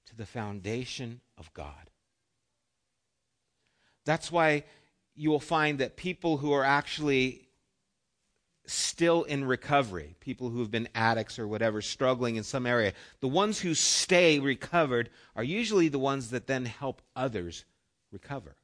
to 0.07 0.17
the 0.17 0.27
foundation 0.27 1.23
of 1.39 1.55
God. 1.55 1.91
That's 4.05 4.31
why 4.31 4.65
you 5.15 5.31
will 5.31 5.41
find 5.41 5.79
that 5.79 5.97
people 5.97 6.37
who 6.39 6.53
are 6.53 6.65
actually 6.65 7.49
still 8.67 9.25
in 9.25 9.45
recovery, 9.45 10.15
people 10.21 10.51
who 10.51 10.61
have 10.61 10.71
been 10.71 10.89
addicts 10.95 11.39
or 11.39 11.49
whatever, 11.49 11.83
struggling 11.83 12.37
in 12.37 12.45
some 12.45 12.67
area, 12.67 12.93
the 13.21 13.29
ones 13.29 13.61
who 13.61 13.75
stay 13.75 14.39
recovered 14.39 15.11
are 15.35 15.45
usually 15.45 15.89
the 15.89 15.99
ones 15.99 16.31
that 16.31 16.47
then 16.47 16.65
help 16.65 17.03
others 17.17 17.65
recover. 18.13 18.57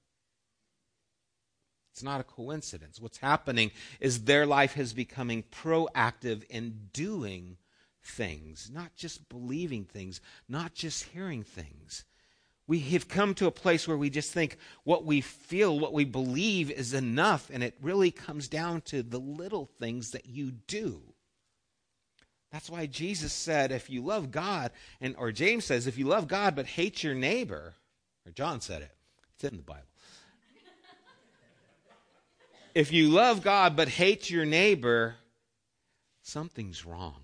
It's 1.93 2.03
not 2.05 2.21
a 2.21 2.25
coincidence. 2.25 3.01
What's 3.01 3.19
happening 3.19 3.73
is 3.99 4.23
their 4.25 4.47
life 4.47 4.79
is 4.79 4.93
becoming 4.93 5.43
proactive 5.43 6.45
in 6.45 6.91
doing 6.93 7.57
things, 8.01 8.71
not 8.73 8.95
just 8.95 9.29
believing 9.29 9.85
things, 9.85 10.21
not 10.49 10.75
just 10.75 11.05
hearing 11.07 11.43
things. 11.43 12.05
We 12.69 12.81
have 12.81 13.09
come 13.09 13.35
to 13.37 13.47
a 13.47 13.51
place 13.51 13.89
where 13.89 13.97
we 13.97 14.11
just 14.11 14.33
think 14.33 14.59
what 14.85 15.05
we 15.05 15.23
feel, 15.23 15.81
what 15.81 15.95
we 15.95 16.05
believe 16.05 16.71
is 16.71 16.95
enough, 16.95 17.51
and 17.51 17.65
it 17.65 17.75
really 17.81 18.11
comes 18.11 18.47
down 18.47 18.83
to 18.83 19.03
the 19.03 19.19
little 19.19 19.71
things 19.81 20.13
that 20.13 20.27
you 20.27 20.53
do 20.53 21.03
That's 22.53 22.71
why 22.71 22.87
Jesus 22.87 23.33
said, 23.33 23.73
if 23.73 23.91
you 23.91 24.03
love 24.03 24.31
God, 24.31 24.71
and 25.01 25.15
or 25.19 25.33
James 25.33 25.65
says, 25.65 25.87
if 25.87 25.99
you 25.99 26.07
love 26.07 26.29
God 26.29 26.55
but 26.55 26.67
hate 26.67 27.03
your 27.03 27.15
neighbor, 27.15 27.75
or 28.27 28.33
John 28.33 28.61
said 28.61 28.83
it, 28.83 28.93
it's 29.35 29.45
in 29.45 29.57
the 29.57 29.63
Bible. 29.63 29.83
if 32.75 32.93
you 32.93 33.09
love 33.09 33.43
God 33.43 33.77
but 33.77 33.89
hate 33.89 34.31
your 34.31 34.47
neighbor, 34.47 35.17
something's 36.23 36.87
wrong. 36.87 37.23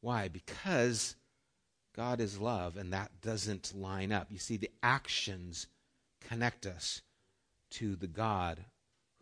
Why? 0.00 0.28
Because 0.28 1.14
God 1.94 2.20
is 2.20 2.38
love, 2.38 2.76
and 2.76 2.92
that 2.92 3.10
doesn't 3.20 3.74
line 3.74 4.12
up. 4.12 4.28
You 4.30 4.38
see, 4.38 4.56
the 4.56 4.70
actions 4.82 5.66
connect 6.28 6.66
us 6.66 7.02
to 7.70 7.96
the 7.96 8.06
God 8.06 8.64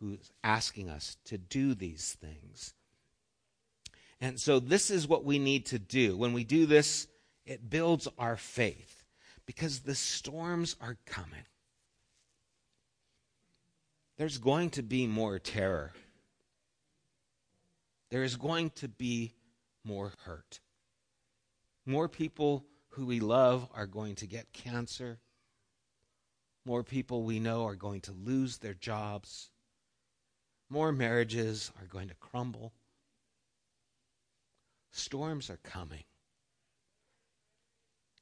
who's 0.01 0.31
asking 0.45 0.91
us 0.91 1.17
to 1.25 1.39
do 1.39 1.75
these 1.75 2.17
things. 2.21 2.75
And 4.21 4.39
so, 4.39 4.59
this 4.59 4.91
is 4.91 5.09
what 5.09 5.25
we 5.25 5.39
need 5.39 5.67
to 5.67 5.79
do. 5.79 6.17
When 6.17 6.33
we 6.33 6.45
do 6.45 6.67
this, 6.67 7.07
it 7.47 7.71
builds 7.71 8.09
our 8.19 8.37
faith 8.37 9.05
because 9.47 9.81
the 9.81 9.95
storms 9.95 10.77
are 10.81 10.99
coming. 11.07 11.45
There's 14.19 14.39
going 14.39 14.71
to 14.71 14.83
be 14.83 15.07
more 15.07 15.39
terror, 15.39 15.93
there 18.11 18.25
is 18.25 18.37
going 18.37 18.71
to 18.77 18.89
be 18.89 19.33
more 19.85 20.13
hurt. 20.25 20.61
More 21.89 22.07
people 22.07 22.67
who 22.91 23.07
we 23.07 23.19
love 23.19 23.67
are 23.75 23.87
going 23.87 24.15
to 24.17 24.27
get 24.27 24.53
cancer. 24.53 25.21
More 26.67 26.83
people 26.83 27.23
we 27.23 27.41
know 27.41 27.65
are 27.65 27.77
going 27.77 28.03
to 28.03 28.13
lose 28.13 28.59
their 28.59 28.75
jobs. 28.75 29.49
More 30.69 30.93
marriages 30.93 31.73
are 31.81 31.87
going 31.87 32.09
to 32.09 32.15
crumble. 32.17 32.75
Storms 34.93 35.49
are 35.49 35.61
coming. 35.63 36.05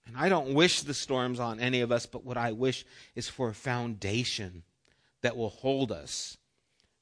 And 0.07 0.17
I 0.17 0.29
don't 0.29 0.55
wish 0.55 0.83
the 0.83 0.95
storms 0.95 1.41
on 1.41 1.59
any 1.59 1.81
of 1.81 1.91
us, 1.91 2.07
but 2.07 2.25
what 2.25 2.37
I 2.37 2.53
wish 2.53 2.85
is 3.17 3.29
for 3.29 3.49
a 3.49 3.55
foundation 3.55 4.63
that 5.23 5.37
will 5.37 5.49
hold 5.49 5.91
us. 5.91 6.39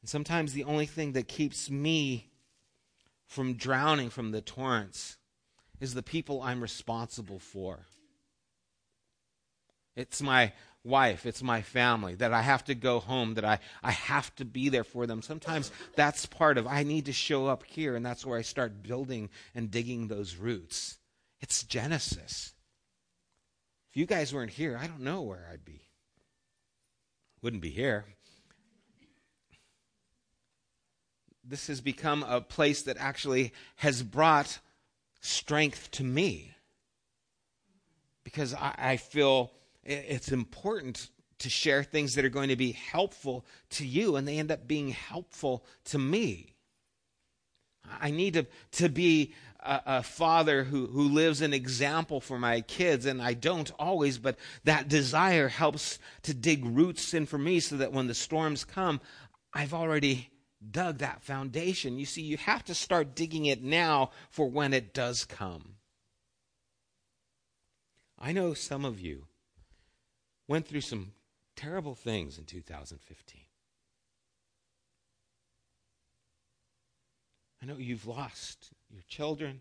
And 0.00 0.08
sometimes 0.08 0.54
the 0.54 0.64
only 0.64 0.86
thing 0.86 1.12
that 1.12 1.28
keeps 1.28 1.68
me 1.68 2.30
from 3.26 3.52
drowning 3.52 4.08
from 4.08 4.30
the 4.30 4.40
torrents 4.40 5.18
is 5.84 5.94
the 5.94 6.02
people 6.02 6.42
I'm 6.42 6.60
responsible 6.60 7.38
for. 7.38 7.86
It's 9.94 10.20
my 10.22 10.52
wife, 10.82 11.26
it's 11.26 11.42
my 11.42 11.62
family, 11.62 12.14
that 12.16 12.32
I 12.32 12.42
have 12.42 12.64
to 12.64 12.74
go 12.74 12.98
home, 12.98 13.34
that 13.34 13.44
I, 13.44 13.58
I 13.82 13.92
have 13.92 14.34
to 14.36 14.44
be 14.44 14.70
there 14.70 14.82
for 14.82 15.06
them. 15.06 15.22
Sometimes 15.22 15.70
that's 15.94 16.26
part 16.26 16.58
of 16.58 16.66
I 16.66 16.82
need 16.82 17.04
to 17.06 17.12
show 17.12 17.46
up 17.46 17.64
here, 17.64 17.94
and 17.94 18.04
that's 18.04 18.26
where 18.26 18.38
I 18.38 18.42
start 18.42 18.82
building 18.82 19.28
and 19.54 19.70
digging 19.70 20.08
those 20.08 20.36
roots. 20.36 20.98
It's 21.40 21.62
Genesis. 21.62 22.54
If 23.90 23.96
you 23.98 24.06
guys 24.06 24.34
weren't 24.34 24.50
here, 24.50 24.78
I 24.80 24.86
don't 24.86 25.02
know 25.02 25.22
where 25.22 25.46
I'd 25.52 25.64
be. 25.64 25.82
Wouldn't 27.42 27.62
be 27.62 27.70
here. 27.70 28.06
This 31.46 31.66
has 31.66 31.82
become 31.82 32.22
a 32.22 32.40
place 32.40 32.82
that 32.82 32.96
actually 32.98 33.52
has 33.76 34.02
brought 34.02 34.58
strength 35.24 35.90
to 35.92 36.04
me 36.04 36.54
because 38.24 38.54
I, 38.54 38.74
I 38.76 38.96
feel 38.96 39.52
it's 39.82 40.32
important 40.32 41.10
to 41.38 41.50
share 41.50 41.82
things 41.82 42.14
that 42.14 42.24
are 42.24 42.30
going 42.30 42.48
to 42.48 42.56
be 42.56 42.72
helpful 42.72 43.44
to 43.70 43.86
you, 43.86 44.16
and 44.16 44.26
they 44.26 44.38
end 44.38 44.50
up 44.50 44.66
being 44.66 44.90
helpful 44.90 45.64
to 45.86 45.98
me. 45.98 46.54
I 48.00 48.10
need 48.10 48.34
to, 48.34 48.46
to 48.72 48.88
be 48.88 49.34
a, 49.60 49.80
a, 49.86 50.02
father 50.02 50.64
who, 50.64 50.86
who 50.86 51.08
lives 51.08 51.42
an 51.42 51.52
example 51.52 52.20
for 52.20 52.38
my 52.38 52.62
kids, 52.62 53.04
and 53.04 53.20
I 53.20 53.34
don't 53.34 53.70
always, 53.78 54.16
but 54.16 54.38
that 54.64 54.88
desire 54.88 55.48
helps 55.48 55.98
to 56.22 56.32
dig 56.32 56.64
roots 56.64 57.12
in 57.12 57.26
for 57.26 57.36
me 57.36 57.60
so 57.60 57.76
that 57.76 57.92
when 57.92 58.06
the 58.06 58.14
storms 58.14 58.64
come, 58.64 59.00
I've 59.52 59.74
already 59.74 60.30
dug 60.70 60.98
that 60.98 61.22
foundation. 61.22 61.98
You 61.98 62.06
see, 62.06 62.22
you 62.22 62.36
have 62.36 62.64
to 62.64 62.74
start 62.74 63.14
digging 63.14 63.46
it 63.46 63.62
now 63.62 64.10
for 64.30 64.48
when 64.48 64.72
it 64.72 64.94
does 64.94 65.24
come. 65.24 65.76
I 68.18 68.32
know 68.32 68.54
some 68.54 68.84
of 68.84 69.00
you 69.00 69.26
went 70.48 70.66
through 70.66 70.80
some 70.82 71.12
terrible 71.56 71.94
things 71.94 72.38
in 72.38 72.44
2015. 72.44 73.40
I 77.62 77.66
know 77.66 77.76
you've 77.78 78.06
lost 78.06 78.70
your 78.90 79.02
children. 79.08 79.60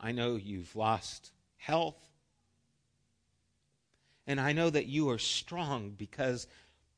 I 0.00 0.12
know 0.12 0.36
you've 0.36 0.74
lost 0.74 1.30
health. 1.56 1.98
And 4.26 4.40
I 4.40 4.52
know 4.52 4.70
that 4.70 4.86
you 4.86 5.10
are 5.10 5.18
strong 5.18 5.90
because 5.90 6.46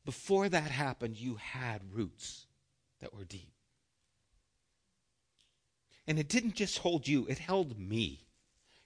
before 0.04 0.48
that 0.48 0.70
happened, 0.70 1.16
you 1.16 1.36
had 1.36 1.80
roots 1.94 2.46
that 3.00 3.14
were 3.14 3.24
deep. 3.24 3.52
And 6.06 6.18
it 6.18 6.28
didn't 6.28 6.54
just 6.54 6.78
hold 6.78 7.08
you, 7.08 7.26
it 7.28 7.38
held 7.38 7.78
me. 7.78 8.26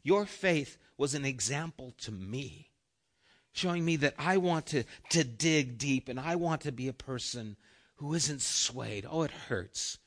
Your 0.03 0.25
faith 0.27 0.79
was 0.97 1.15
an 1.15 1.25
example 1.25 1.93
to 1.99 2.13
me, 2.13 2.71
showing 3.53 3.85
me 3.85 3.97
that 3.97 4.15
I 4.19 4.37
want 4.37 4.67
to, 4.67 4.85
to 5.11 5.25
dig 5.25 5.79
deep 5.79 6.09
and 6.09 6.21
I 6.21 6.37
want 6.37 6.63
to 6.63 6.73
be 6.73 6.89
a 6.89 6.93
person 6.93 7.57
who 7.97 8.15
isn't 8.15 8.41
swayed. 8.41 9.05
Oh, 9.11 9.23
it 9.23 9.31
hurts. 9.31 9.99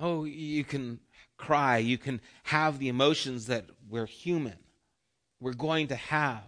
Oh, 0.00 0.24
you 0.24 0.62
can 0.64 1.00
cry. 1.36 1.78
You 1.78 1.98
can 1.98 2.20
have 2.44 2.78
the 2.78 2.88
emotions 2.88 3.46
that 3.46 3.66
we're 3.88 4.06
human. 4.06 4.58
We're 5.40 5.54
going 5.54 5.88
to 5.88 5.96
have. 5.96 6.44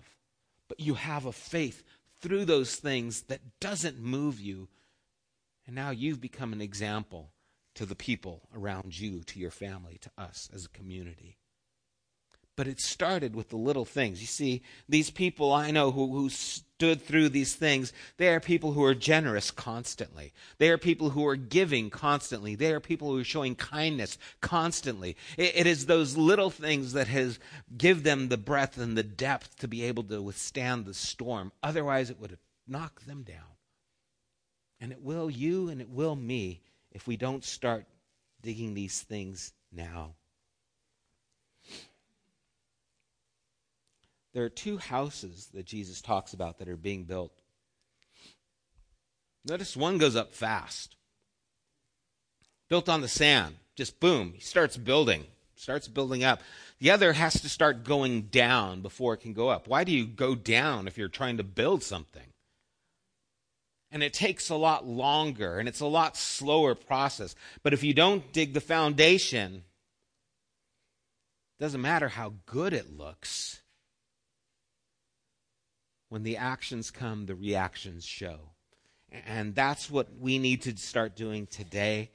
But 0.68 0.80
you 0.80 0.94
have 0.94 1.26
a 1.26 1.32
faith 1.32 1.82
through 2.24 2.46
those 2.46 2.76
things 2.76 3.24
that 3.24 3.42
doesn't 3.60 4.00
move 4.00 4.40
you. 4.40 4.66
And 5.66 5.76
now 5.76 5.90
you've 5.90 6.22
become 6.22 6.54
an 6.54 6.62
example 6.62 7.32
to 7.74 7.84
the 7.84 7.94
people 7.94 8.48
around 8.56 8.98
you, 8.98 9.22
to 9.24 9.38
your 9.38 9.50
family, 9.50 9.98
to 10.00 10.10
us 10.16 10.48
as 10.54 10.64
a 10.64 10.70
community. 10.70 11.36
But 12.56 12.66
it 12.66 12.80
started 12.80 13.36
with 13.36 13.50
the 13.50 13.58
little 13.58 13.84
things. 13.84 14.22
You 14.22 14.26
see, 14.26 14.62
these 14.88 15.10
people 15.10 15.52
I 15.52 15.70
know 15.70 15.90
who, 15.90 16.12
who 16.12 16.30
stood 16.84 17.00
through 17.00 17.30
these 17.30 17.54
things, 17.54 17.94
they 18.18 18.28
are 18.28 18.40
people 18.40 18.72
who 18.72 18.84
are 18.84 18.94
generous 18.94 19.50
constantly. 19.50 20.34
They 20.58 20.68
are 20.68 20.76
people 20.76 21.10
who 21.10 21.26
are 21.26 21.36
giving 21.36 21.88
constantly. 21.88 22.56
They 22.56 22.72
are 22.72 22.80
people 22.80 23.10
who 23.10 23.20
are 23.20 23.24
showing 23.24 23.54
kindness 23.54 24.18
constantly. 24.42 25.16
it, 25.38 25.56
it 25.56 25.66
is 25.66 25.86
those 25.86 26.18
little 26.18 26.50
things 26.50 26.92
that 26.92 27.08
has 27.08 27.38
give 27.78 28.02
them 28.02 28.28
the 28.28 28.36
breadth 28.36 28.76
and 28.76 28.98
the 28.98 29.02
depth 29.02 29.58
to 29.60 29.68
be 29.68 29.82
able 29.84 30.02
to 30.04 30.20
withstand 30.20 30.84
the 30.84 30.92
storm. 30.92 31.52
Otherwise, 31.62 32.10
it 32.10 32.20
would 32.20 32.36
knocked 32.66 33.06
them 33.06 33.22
down. 33.22 33.56
And 34.78 34.92
it 34.92 35.00
will 35.00 35.30
you 35.30 35.70
and 35.70 35.80
it 35.80 35.88
will 35.88 36.16
me 36.16 36.60
if 36.92 37.06
we 37.06 37.16
don't 37.16 37.44
start 37.44 37.86
digging 38.42 38.74
these 38.74 39.00
things 39.00 39.54
now. 39.72 40.16
There 44.34 44.44
are 44.44 44.50
two 44.50 44.78
houses 44.78 45.48
that 45.54 45.64
Jesus 45.64 46.02
talks 46.02 46.34
about 46.34 46.58
that 46.58 46.68
are 46.68 46.76
being 46.76 47.04
built. 47.04 47.32
Notice 49.44 49.76
one 49.76 49.98
goes 49.98 50.16
up 50.16 50.34
fast, 50.34 50.96
built 52.68 52.88
on 52.88 53.00
the 53.00 53.08
sand. 53.08 53.56
Just 53.76 54.00
boom, 54.00 54.32
he 54.34 54.40
starts 54.40 54.76
building, 54.76 55.24
starts 55.54 55.88
building 55.88 56.24
up. 56.24 56.40
The 56.80 56.90
other 56.90 57.12
has 57.12 57.40
to 57.40 57.48
start 57.48 57.84
going 57.84 58.22
down 58.22 58.82
before 58.82 59.14
it 59.14 59.20
can 59.20 59.32
go 59.32 59.48
up. 59.48 59.68
Why 59.68 59.84
do 59.84 59.92
you 59.92 60.06
go 60.06 60.34
down 60.34 60.86
if 60.86 60.98
you're 60.98 61.08
trying 61.08 61.36
to 61.38 61.44
build 61.44 61.82
something? 61.82 62.26
And 63.90 64.02
it 64.02 64.12
takes 64.12 64.50
a 64.50 64.56
lot 64.56 64.86
longer 64.86 65.58
and 65.58 65.68
it's 65.68 65.80
a 65.80 65.86
lot 65.86 66.16
slower 66.16 66.74
process. 66.74 67.36
But 67.62 67.72
if 67.72 67.84
you 67.84 67.94
don't 67.94 68.32
dig 68.32 68.52
the 68.52 68.60
foundation, 68.60 69.62
doesn't 71.60 71.80
matter 71.80 72.08
how 72.08 72.34
good 72.46 72.72
it 72.72 72.96
looks 72.96 73.60
when 76.08 76.22
the 76.22 76.36
actions 76.36 76.90
come, 76.90 77.26
the 77.26 77.34
reactions 77.34 78.04
show. 78.04 78.50
And 79.26 79.54
that's 79.54 79.90
what 79.90 80.08
we 80.18 80.38
need 80.38 80.62
to 80.62 80.76
start 80.76 81.14
doing 81.16 81.46
today 81.46 82.10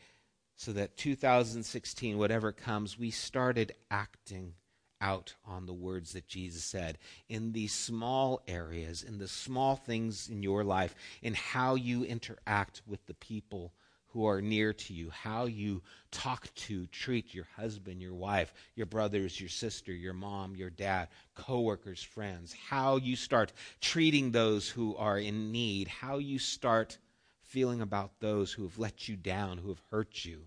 so 0.55 0.73
that 0.73 0.97
2016, 0.97 2.17
whatever 2.17 2.51
comes, 2.51 2.99
we 2.99 3.11
started 3.11 3.71
acting 3.89 4.53
out 5.01 5.35
on 5.45 5.65
the 5.65 5.73
words 5.73 6.11
that 6.13 6.27
Jesus 6.27 6.63
said 6.63 6.97
in 7.29 7.53
these 7.53 7.73
small 7.73 8.41
areas, 8.47 9.01
in 9.01 9.17
the 9.17 9.27
small 9.27 9.77
things 9.77 10.27
in 10.27 10.43
your 10.43 10.63
life, 10.63 10.93
in 11.21 11.33
how 11.33 11.75
you 11.75 12.03
interact 12.03 12.81
with 12.85 13.05
the 13.05 13.13
people 13.13 13.71
who 14.11 14.25
are 14.25 14.41
near 14.41 14.73
to 14.73 14.93
you, 14.93 15.09
how 15.09 15.45
you 15.45 15.81
talk 16.11 16.53
to, 16.55 16.87
treat 16.87 17.33
your 17.33 17.47
husband, 17.55 18.01
your 18.01 18.15
wife, 18.15 18.53
your 18.75 18.85
brothers, 18.85 19.39
your 19.39 19.49
sister, 19.49 19.91
your 19.91 20.13
mom, 20.13 20.55
your 20.55 20.69
dad, 20.69 21.07
coworkers, 21.35 22.01
friends, 22.01 22.55
how 22.69 22.97
you 22.97 23.15
start 23.15 23.53
treating 23.81 24.31
those 24.31 24.69
who 24.69 24.95
are 24.95 25.19
in 25.19 25.51
need, 25.51 25.87
how 25.87 26.17
you 26.17 26.39
start 26.39 26.97
feeling 27.43 27.81
about 27.81 28.19
those 28.19 28.51
who 28.51 28.63
have 28.63 28.79
let 28.79 29.07
you 29.07 29.15
down, 29.15 29.57
who 29.57 29.69
have 29.69 29.81
hurt 29.91 30.25
you. 30.25 30.41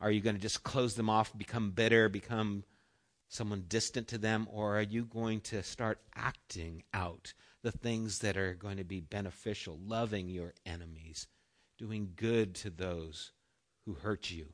Are 0.00 0.10
you 0.10 0.20
going 0.20 0.36
to 0.36 0.42
just 0.42 0.64
close 0.64 0.94
them 0.94 1.08
off, 1.08 1.36
become 1.36 1.70
bitter, 1.70 2.08
become 2.08 2.64
someone 3.28 3.64
distant 3.68 4.08
to 4.08 4.18
them? 4.18 4.48
Or 4.50 4.78
are 4.78 4.82
you 4.82 5.04
going 5.04 5.40
to 5.42 5.62
start 5.62 6.00
acting 6.14 6.82
out 6.92 7.32
the 7.62 7.72
things 7.72 8.18
that 8.18 8.36
are 8.36 8.54
going 8.54 8.76
to 8.76 8.84
be 8.84 9.00
beneficial, 9.00 9.78
loving 9.86 10.28
your 10.28 10.52
enemies, 10.66 11.26
doing 11.78 12.12
good 12.16 12.54
to 12.56 12.70
those 12.70 13.32
who 13.84 13.94
hurt 13.94 14.30
you, 14.30 14.46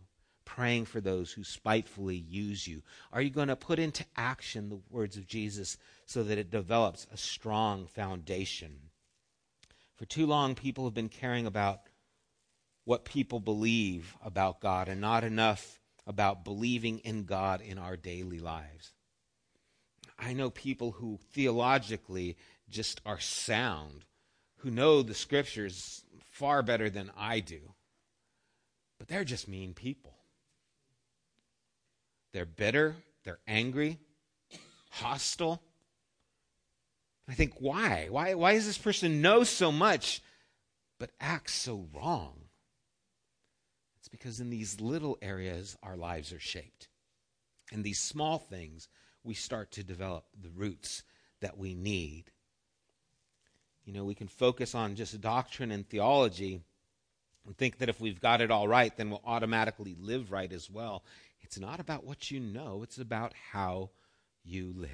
praying 0.45 0.85
for 0.85 1.01
those 1.01 1.33
who 1.33 1.45
spitefully 1.45 2.17
use 2.17 2.67
you? 2.67 2.83
Are 3.13 3.23
you 3.23 3.31
going 3.31 3.49
to 3.49 3.57
put 3.57 3.79
into 3.79 4.05
action 4.17 4.69
the 4.69 4.81
words 4.91 5.17
of 5.17 5.27
Jesus 5.27 5.77
so 6.07 6.23
that 6.25 6.39
it 6.39 6.51
develops 6.51 7.07
a 7.13 7.17
strong 7.17 7.87
foundation? 7.87 8.91
For 9.97 10.07
too 10.07 10.27
long, 10.27 10.55
people 10.55 10.85
have 10.85 10.95
been 10.95 11.09
caring 11.09 11.47
about 11.47 11.81
what 12.85 13.05
people 13.05 13.39
believe 13.39 14.17
about 14.25 14.61
God 14.61 14.89
and 14.89 15.01
not 15.01 15.25
enough 15.25 15.79
about 16.07 16.45
believing 16.45 16.99
in 17.01 17.25
God 17.25 17.61
in 17.61 17.79
our 17.79 17.97
daily 17.97 18.41
lives. 18.41 18.93
I 20.19 20.33
know 20.33 20.51
people 20.51 20.93
who 20.93 21.19
theologically 21.33 22.37
just 22.69 23.01
are 23.07 23.21
sound, 23.21 24.05
who 24.63 24.71
know 24.71 25.03
the 25.03 25.15
scriptures 25.15 26.05
far 26.31 26.63
better 26.63 26.91
than 26.91 27.11
I 27.17 27.41
do, 27.41 27.75
but 28.99 29.09
they're 29.09 29.25
just 29.25 29.49
mean 29.49 29.75
people. 29.75 30.15
They're 32.33 32.47
bitter, 32.47 32.97
they're 33.25 33.41
angry, 33.47 33.99
hostile. 34.91 35.63
I 37.29 37.35
think, 37.35 37.55
why? 37.59 38.09
Why, 38.11 38.35
why 38.35 38.55
does 38.55 38.67
this 38.67 38.79
person 38.79 39.23
know 39.23 39.45
so 39.45 39.73
much 39.73 40.21
but 40.99 41.11
acts 41.21 41.55
so 41.55 41.87
wrong? 41.95 42.35
It's 43.99 44.09
because 44.09 44.41
in 44.41 44.51
these 44.51 44.81
little 44.81 45.19
areas, 45.23 45.77
our 45.83 45.97
lives 45.97 46.33
are 46.33 46.41
shaped. 46.41 46.89
In 47.73 47.83
these 47.83 47.99
small 47.99 48.39
things, 48.39 48.89
we 49.23 49.35
start 49.35 49.71
to 49.73 49.85
develop 49.85 50.25
the 50.41 50.51
roots 50.51 51.03
that 51.41 51.57
we 51.57 51.75
need. 51.75 52.31
You 53.85 53.93
know, 53.93 54.05
we 54.05 54.15
can 54.15 54.29
focus 54.29 54.75
on 54.75 54.95
just 54.95 55.21
doctrine 55.21 55.71
and 55.71 55.89
theology 55.89 56.61
and 57.47 57.57
think 57.57 57.79
that 57.79 57.89
if 57.89 58.01
we've 58.01 58.21
got 58.21 58.41
it 58.41 58.51
all 58.51 58.69
right, 58.69 58.97
then 58.97 59.11
we'll 59.11 59.23
automatically 59.25 59.97
live 59.99 60.31
right 60.31 60.53
as 60.53 60.71
well. 60.71 61.03
It's 61.43 61.59
not 61.59 61.81
about 61.81 62.05
what 62.05 62.31
you 62.31 62.41
know, 62.41 62.83
it's 62.83 62.99
about 62.99 63.33
how 63.53 63.91
you 64.45 64.73
live. 64.77 64.91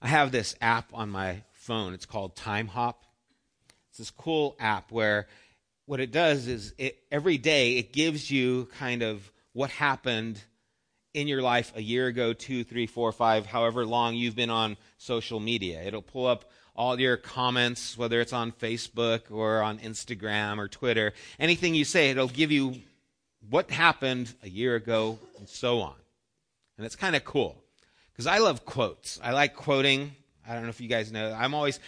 I 0.00 0.08
have 0.08 0.30
this 0.30 0.54
app 0.60 0.90
on 0.92 1.08
my 1.08 1.42
phone. 1.52 1.94
It's 1.94 2.06
called 2.06 2.36
Timehop. 2.36 2.96
It's 3.88 3.98
this 3.98 4.10
cool 4.10 4.56
app 4.60 4.92
where 4.92 5.26
what 5.86 6.00
it 6.00 6.10
does 6.10 6.48
is 6.48 6.74
it, 6.76 6.98
every 7.10 7.38
day 7.38 7.78
it 7.78 7.92
gives 7.92 8.30
you 8.30 8.68
kind 8.78 9.02
of 9.02 9.30
what 9.52 9.70
happened 9.70 10.42
in 11.16 11.26
your 11.26 11.40
life 11.40 11.72
a 11.74 11.82
year 11.82 12.08
ago, 12.08 12.34
two, 12.34 12.62
three, 12.62 12.86
four, 12.86 13.10
five, 13.10 13.46
however 13.46 13.86
long 13.86 14.14
you've 14.14 14.36
been 14.36 14.50
on 14.50 14.76
social 14.98 15.40
media. 15.40 15.82
It'll 15.82 16.02
pull 16.02 16.26
up 16.26 16.44
all 16.76 17.00
your 17.00 17.16
comments, 17.16 17.96
whether 17.96 18.20
it's 18.20 18.34
on 18.34 18.52
Facebook 18.52 19.30
or 19.30 19.62
on 19.62 19.78
Instagram 19.78 20.58
or 20.58 20.68
Twitter. 20.68 21.14
Anything 21.40 21.74
you 21.74 21.86
say, 21.86 22.10
it'll 22.10 22.28
give 22.28 22.52
you 22.52 22.82
what 23.48 23.70
happened 23.70 24.34
a 24.42 24.48
year 24.48 24.76
ago 24.76 25.18
and 25.38 25.48
so 25.48 25.80
on. 25.80 25.94
And 26.76 26.84
it's 26.84 26.96
kind 26.96 27.16
of 27.16 27.24
cool 27.24 27.56
because 28.12 28.26
I 28.26 28.38
love 28.38 28.66
quotes. 28.66 29.18
I 29.24 29.32
like 29.32 29.56
quoting. 29.56 30.14
I 30.46 30.52
don't 30.52 30.64
know 30.64 30.68
if 30.68 30.82
you 30.82 30.88
guys 30.88 31.10
know. 31.10 31.32
I'm 31.32 31.54
always 31.54 31.80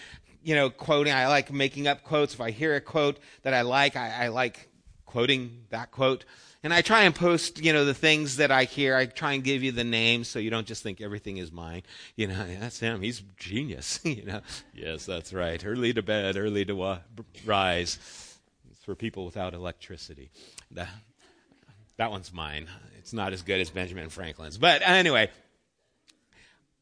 you 0.43 0.55
know, 0.55 0.71
quoting. 0.71 1.13
I 1.13 1.27
like 1.27 1.53
making 1.53 1.87
up 1.87 2.03
quotes. 2.03 2.33
If 2.33 2.41
I 2.41 2.51
hear 2.51 2.75
a 2.75 2.81
quote 2.81 3.19
that 3.43 3.53
I 3.53 3.61
like, 3.61 3.97
I, 3.97 4.25
I 4.25 4.29
like 4.29 4.71
quoting 5.05 5.65
that 5.69 5.91
quote. 5.91 6.25
And 6.69 6.75
I 6.75 6.83
try 6.83 7.05
and 7.05 7.15
post, 7.15 7.65
you 7.65 7.73
know, 7.73 7.87
the 7.87 7.95
things 7.95 8.37
that 8.37 8.51
I 8.51 8.65
hear. 8.65 8.95
I 8.95 9.07
try 9.07 9.33
and 9.33 9.43
give 9.43 9.63
you 9.63 9.73
the 9.73 9.85
names 9.85 10.29
so 10.29 10.39
you 10.39 10.51
don't 10.51 10.67
just 10.67 10.83
think 10.83 11.01
everything 11.01 11.39
is 11.39 11.51
mine. 11.51 11.83
You 12.15 12.27
know, 12.27 12.47
that's 12.61 12.79
him. 12.79 13.01
He's 13.01 13.23
genius. 13.39 14.01
you 14.05 14.23
know, 14.23 14.43
yes, 14.75 15.07
that's 15.07 15.33
right. 15.33 15.65
Early 15.65 15.95
to 15.95 16.03
bed, 16.03 16.37
early 16.37 16.67
to 16.67 16.75
wa- 16.75 16.99
rise. 17.47 17.99
It's 18.71 18.85
for 18.85 18.95
people 18.95 19.25
without 19.25 19.55
electricity. 19.55 20.29
That, 20.73 20.91
that 21.97 22.11
one's 22.11 22.35
mine. 22.35 22.69
It's 22.99 23.15
not 23.15 23.33
as 23.33 23.41
good 23.41 23.63
as 23.63 23.71
Benjamin 23.71 24.11
Franklin's. 24.11 24.59
But 24.59 24.83
anyway, 24.83 25.31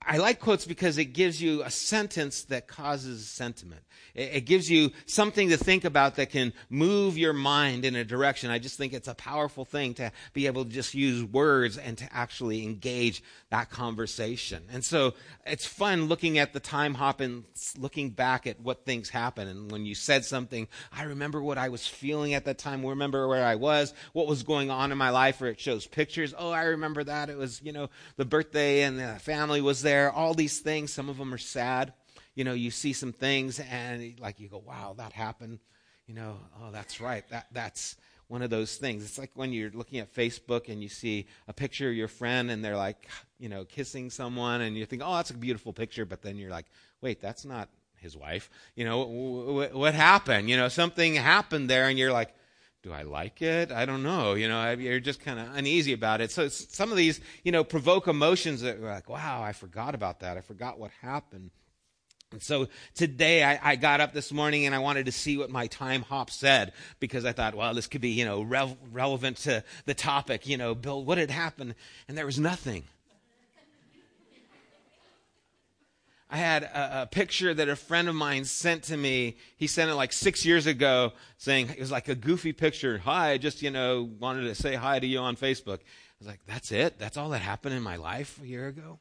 I 0.06 0.18
like 0.18 0.40
quotes 0.40 0.64
because 0.64 0.98
it 0.98 1.06
gives 1.06 1.42
you 1.42 1.62
a 1.62 1.70
sentence 1.70 2.44
that 2.44 2.68
causes 2.68 3.26
sentiment. 3.28 3.82
It, 4.14 4.46
gives 4.46 4.70
you 4.70 4.92
something 5.04 5.50
to 5.50 5.58
think 5.58 5.84
about 5.84 6.14
that 6.14 6.30
can 6.30 6.54
move 6.70 7.18
your 7.18 7.32
mind 7.34 7.84
in 7.84 7.96
a 7.96 8.04
direction. 8.04 8.50
I 8.50 8.58
just 8.58 8.78
think 8.78 8.94
it's 8.94 9.08
a 9.08 9.14
powerful 9.14 9.64
thing 9.64 9.92
to 9.94 10.10
be 10.32 10.46
able 10.46 10.64
to 10.64 10.70
just 10.70 10.94
use 10.94 11.22
words 11.22 11.76
and 11.76 11.98
to 11.98 12.08
actually 12.14 12.62
engage 12.62 13.22
that 13.50 13.68
conversation. 13.68 14.62
And 14.72 14.82
so 14.84 15.14
it's 15.44 15.66
fun 15.66 16.06
looking 16.06 16.38
at 16.38 16.54
the 16.54 16.60
Timehop 16.60 17.20
and 17.20 17.44
looking 17.76 18.10
back 18.10 18.46
at 18.46 18.60
what 18.60 18.86
things 18.86 19.10
happen. 19.10 19.48
And 19.48 19.70
when 19.70 19.84
you 19.84 19.94
said 19.94 20.24
something, 20.24 20.68
I 20.92 21.02
remember 21.02 21.42
what 21.42 21.58
I 21.58 21.68
was 21.68 21.86
feeling 21.86 22.32
at 22.32 22.46
that 22.46 22.58
time. 22.58 22.86
Remember 22.86 23.28
where 23.28 23.44
I 23.44 23.56
was, 23.56 23.92
what 24.12 24.26
was 24.26 24.44
going 24.44 24.70
on 24.70 24.92
in 24.92 24.98
my 24.98 25.10
life, 25.10 25.42
or 25.42 25.46
it 25.48 25.60
shows 25.60 25.86
pictures. 25.86 26.32
Oh, 26.38 26.50
I 26.50 26.64
remember 26.64 27.04
that. 27.04 27.28
It 27.28 27.36
was, 27.36 27.60
you 27.62 27.72
know, 27.72 27.90
the 28.16 28.24
birthday 28.24 28.82
and 28.82 28.98
the 28.98 29.18
family 29.18 29.60
was 29.60 29.82
there. 29.82 29.95
All 30.10 30.34
these 30.34 30.60
things. 30.60 30.92
Some 30.92 31.08
of 31.08 31.18
them 31.18 31.32
are 31.32 31.38
sad 31.38 31.92
you 32.36 32.44
know, 32.44 32.52
you 32.52 32.70
see 32.70 32.92
some 32.92 33.12
things 33.12 33.58
and 33.58 34.14
like 34.20 34.38
you 34.38 34.46
go, 34.46 34.62
wow, 34.64 34.94
that 34.98 35.12
happened. 35.12 35.58
You 36.06 36.14
know, 36.14 36.36
oh, 36.62 36.70
that's 36.70 37.00
right. 37.00 37.28
That 37.30 37.46
that's 37.50 37.96
one 38.28 38.42
of 38.42 38.50
those 38.50 38.76
things. 38.76 39.02
It's 39.02 39.18
like 39.18 39.30
when 39.34 39.52
you're 39.52 39.70
looking 39.70 39.98
at 39.98 40.14
Facebook 40.14 40.68
and 40.68 40.82
you 40.82 40.88
see 40.88 41.26
a 41.48 41.52
picture 41.52 41.88
of 41.88 41.96
your 41.96 42.08
friend 42.08 42.50
and 42.50 42.64
they're 42.64 42.76
like, 42.76 43.08
you 43.40 43.48
know, 43.48 43.64
kissing 43.64 44.10
someone 44.10 44.60
and 44.60 44.76
you 44.76 44.86
think, 44.86 45.02
oh, 45.04 45.16
that's 45.16 45.30
a 45.30 45.34
beautiful 45.36 45.72
picture, 45.72 46.04
but 46.04 46.22
then 46.22 46.36
you're 46.36 46.50
like, 46.50 46.66
wait, 47.00 47.20
that's 47.20 47.44
not 47.44 47.68
his 47.96 48.16
wife. 48.16 48.50
You 48.76 48.84
know, 48.84 49.04
w- 49.04 49.46
w- 49.46 49.78
what 49.78 49.94
happened? 49.94 50.50
You 50.50 50.56
know, 50.56 50.68
something 50.68 51.14
happened 51.14 51.70
there 51.70 51.88
and 51.88 51.98
you're 51.98 52.12
like, 52.12 52.34
do 52.86 52.92
I 52.92 53.02
like 53.02 53.42
it? 53.42 53.72
I 53.72 53.84
don't 53.84 54.04
know. 54.04 54.34
You 54.34 54.46
know, 54.46 54.70
you're 54.70 55.00
just 55.00 55.18
kind 55.18 55.40
of 55.40 55.56
uneasy 55.56 55.92
about 55.92 56.20
it. 56.20 56.30
So 56.30 56.46
some 56.46 56.92
of 56.92 56.96
these, 56.96 57.20
you 57.42 57.50
know, 57.50 57.64
provoke 57.64 58.06
emotions 58.06 58.60
that 58.60 58.76
are 58.76 58.88
like, 58.88 59.08
wow, 59.08 59.42
I 59.42 59.54
forgot 59.54 59.96
about 59.96 60.20
that. 60.20 60.38
I 60.38 60.40
forgot 60.40 60.78
what 60.78 60.92
happened. 61.02 61.50
And 62.30 62.40
so 62.40 62.68
today 62.94 63.42
I, 63.42 63.72
I, 63.72 63.76
got 63.76 64.00
up 64.00 64.12
this 64.12 64.32
morning 64.32 64.66
and 64.66 64.74
I 64.74 64.78
wanted 64.78 65.06
to 65.06 65.12
see 65.12 65.36
what 65.36 65.50
my 65.50 65.66
Timehop 65.66 66.30
said 66.30 66.72
because 67.00 67.24
I 67.24 67.32
thought, 67.32 67.56
well, 67.56 67.74
this 67.74 67.88
could 67.88 68.00
be, 68.00 68.10
you 68.10 68.24
know, 68.24 68.42
re- 68.42 68.76
relevant 68.92 69.38
to 69.38 69.64
the 69.84 69.94
topic. 69.94 70.46
You 70.46 70.56
know, 70.56 70.74
Bill, 70.76 71.04
what 71.04 71.18
had 71.18 71.32
happened? 71.32 71.74
And 72.06 72.16
there 72.16 72.26
was 72.26 72.38
nothing. 72.38 72.84
I 76.28 76.38
had 76.38 76.64
a, 76.64 77.02
a, 77.02 77.06
picture 77.06 77.54
that 77.54 77.68
a 77.68 77.76
friend 77.76 78.08
of 78.08 78.14
mine 78.14 78.44
sent 78.44 78.84
to 78.84 78.96
me. 78.96 79.36
He 79.56 79.68
sent 79.68 79.90
it 79.90 79.94
like 79.94 80.12
six 80.12 80.44
years 80.44 80.66
ago 80.66 81.12
saying 81.38 81.70
it 81.70 81.78
was 81.78 81.92
like 81.92 82.08
a 82.08 82.16
goofy 82.16 82.52
picture. 82.52 82.98
Hi, 82.98 83.38
just, 83.38 83.62
you 83.62 83.70
know, 83.70 84.10
wanted 84.18 84.42
to 84.42 84.54
say 84.56 84.74
hi 84.74 84.98
to 84.98 85.06
you 85.06 85.20
on 85.20 85.36
Facebook. 85.36 85.78
I 85.78 86.18
was 86.18 86.26
like, 86.26 86.40
that's 86.46 86.72
it? 86.72 86.98
That's 86.98 87.16
all 87.16 87.28
that 87.30 87.42
happened 87.42 87.74
in 87.74 87.82
my 87.82 87.96
life 87.96 88.40
a 88.42 88.46
year 88.46 88.66
ago? 88.66 88.98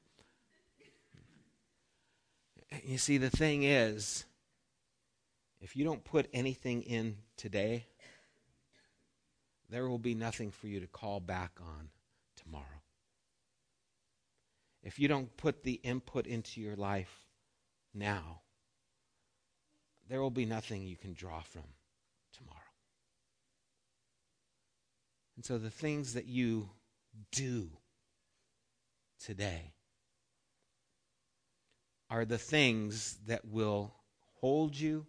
You 2.84 2.98
see, 2.98 3.18
the 3.18 3.30
thing 3.30 3.64
is, 3.64 4.26
if 5.62 5.76
you 5.76 5.84
don't 5.84 6.04
put 6.04 6.28
anything 6.32 6.84
in 6.84 7.18
today, 7.38 7.86
there 9.70 9.88
will 9.88 9.98
be 9.98 10.14
nothing 10.14 10.52
for 10.52 10.68
you 10.68 10.80
to 10.80 10.88
call 10.88 11.20
back 11.20 11.52
on 11.60 11.90
tomorrow. 12.36 12.66
If 14.86 15.00
you 15.00 15.08
don't 15.08 15.36
put 15.36 15.64
the 15.64 15.74
input 15.84 16.28
into 16.28 16.62
your 16.62 16.76
life 16.76 17.26
now, 17.92 18.42
there 20.08 20.22
will 20.22 20.30
be 20.30 20.46
nothing 20.46 20.84
you 20.84 20.96
can 20.96 21.14
draw 21.14 21.42
from 21.42 21.64
tomorrow. 22.38 22.60
And 25.36 25.44
so 25.44 25.58
the 25.58 25.72
things 25.72 26.14
that 26.14 26.28
you 26.28 26.70
do 27.32 27.72
today 29.20 29.74
are 32.12 32.24
the 32.24 32.38
things 32.38 33.18
that 33.26 33.44
will 33.44 33.96
hold 34.40 34.78
you 34.78 35.08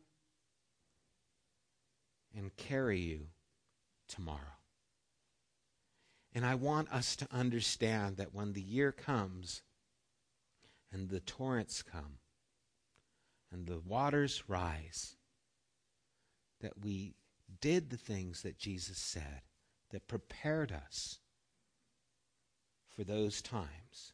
and 2.35 2.57
carry 2.57 3.01
you 3.01 3.27
tomorrow. 4.09 4.41
And 6.35 6.47
I 6.47 6.55
want 6.55 6.91
us 6.91 7.15
to 7.17 7.29
understand 7.31 8.17
that 8.17 8.33
when 8.35 8.55
the 8.55 8.63
year 8.63 8.91
comes 8.91 9.63
and 10.93 11.09
the 11.09 11.21
torrents 11.21 11.83
come 11.83 12.19
and 13.53 13.67
the 13.67 13.81
waters 13.81 14.45
rise, 14.49 15.17
that 16.61 16.83
we 16.83 17.15
did 17.61 17.91
the 17.91 17.97
things 17.97 18.43
that 18.43 18.59
Jesus 18.59 18.99
said 18.99 19.43
that 19.91 20.09
prepared 20.09 20.73
us 20.73 21.19
for 22.89 23.05
those 23.05 23.41
times 23.41 24.13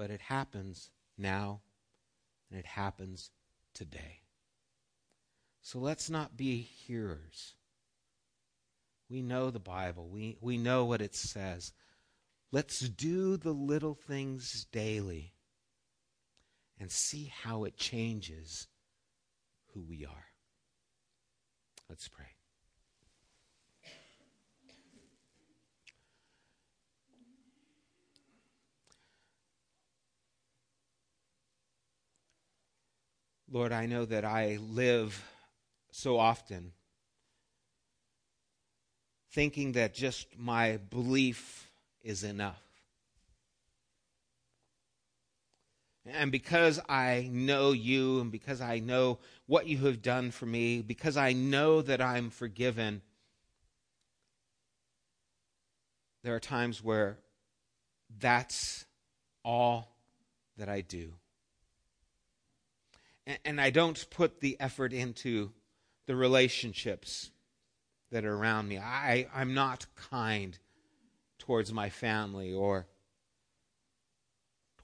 but 0.00 0.10
it 0.10 0.22
happens 0.22 0.88
now 1.18 1.60
and 2.48 2.58
it 2.58 2.64
happens 2.64 3.30
today. 3.74 4.22
So 5.60 5.78
let's 5.78 6.08
not 6.08 6.38
be 6.38 6.62
hearers, 6.62 7.54
We 9.10 9.20
know 9.20 9.50
the 9.50 9.58
Bible. 9.58 10.08
We, 10.08 10.38
we 10.40 10.56
know 10.56 10.86
what 10.86 11.02
it 11.02 11.14
says. 11.14 11.74
Let's 12.52 12.80
do 12.80 13.36
the 13.36 13.52
little 13.52 13.94
things 13.94 14.66
daily 14.72 15.34
and 16.80 16.90
see 16.90 17.32
how 17.42 17.64
it 17.64 17.76
changes 17.76 18.66
who 19.72 19.82
we 19.82 20.04
are. 20.04 20.26
Let's 21.88 22.08
pray. 22.08 22.26
Lord, 33.48 33.72
I 33.72 33.86
know 33.86 34.04
that 34.04 34.24
I 34.24 34.58
live 34.60 35.24
so 35.90 36.18
often 36.18 36.72
thinking 39.32 39.72
that 39.72 39.94
just 39.94 40.26
my 40.36 40.76
belief 40.76 41.69
is 42.02 42.24
enough. 42.24 42.60
And 46.06 46.32
because 46.32 46.80
I 46.88 47.28
know 47.30 47.72
you 47.72 48.20
and 48.20 48.32
because 48.32 48.60
I 48.60 48.78
know 48.78 49.18
what 49.46 49.66
you 49.66 49.78
have 49.86 50.02
done 50.02 50.30
for 50.30 50.46
me, 50.46 50.80
because 50.80 51.16
I 51.16 51.32
know 51.32 51.82
that 51.82 52.00
I'm 52.00 52.30
forgiven, 52.30 53.02
there 56.24 56.34
are 56.34 56.40
times 56.40 56.82
where 56.82 57.18
that's 58.18 58.86
all 59.44 59.94
that 60.56 60.68
I 60.68 60.80
do. 60.80 61.12
And 63.44 63.60
I 63.60 63.70
don't 63.70 64.06
put 64.10 64.40
the 64.40 64.56
effort 64.58 64.92
into 64.92 65.52
the 66.06 66.16
relationships 66.16 67.30
that 68.10 68.24
are 68.24 68.34
around 68.34 68.68
me. 68.68 68.78
I, 68.78 69.28
I'm 69.32 69.54
not 69.54 69.86
kind 70.10 70.58
towards 71.50 71.72
my 71.72 71.90
family 71.90 72.54
or 72.54 72.86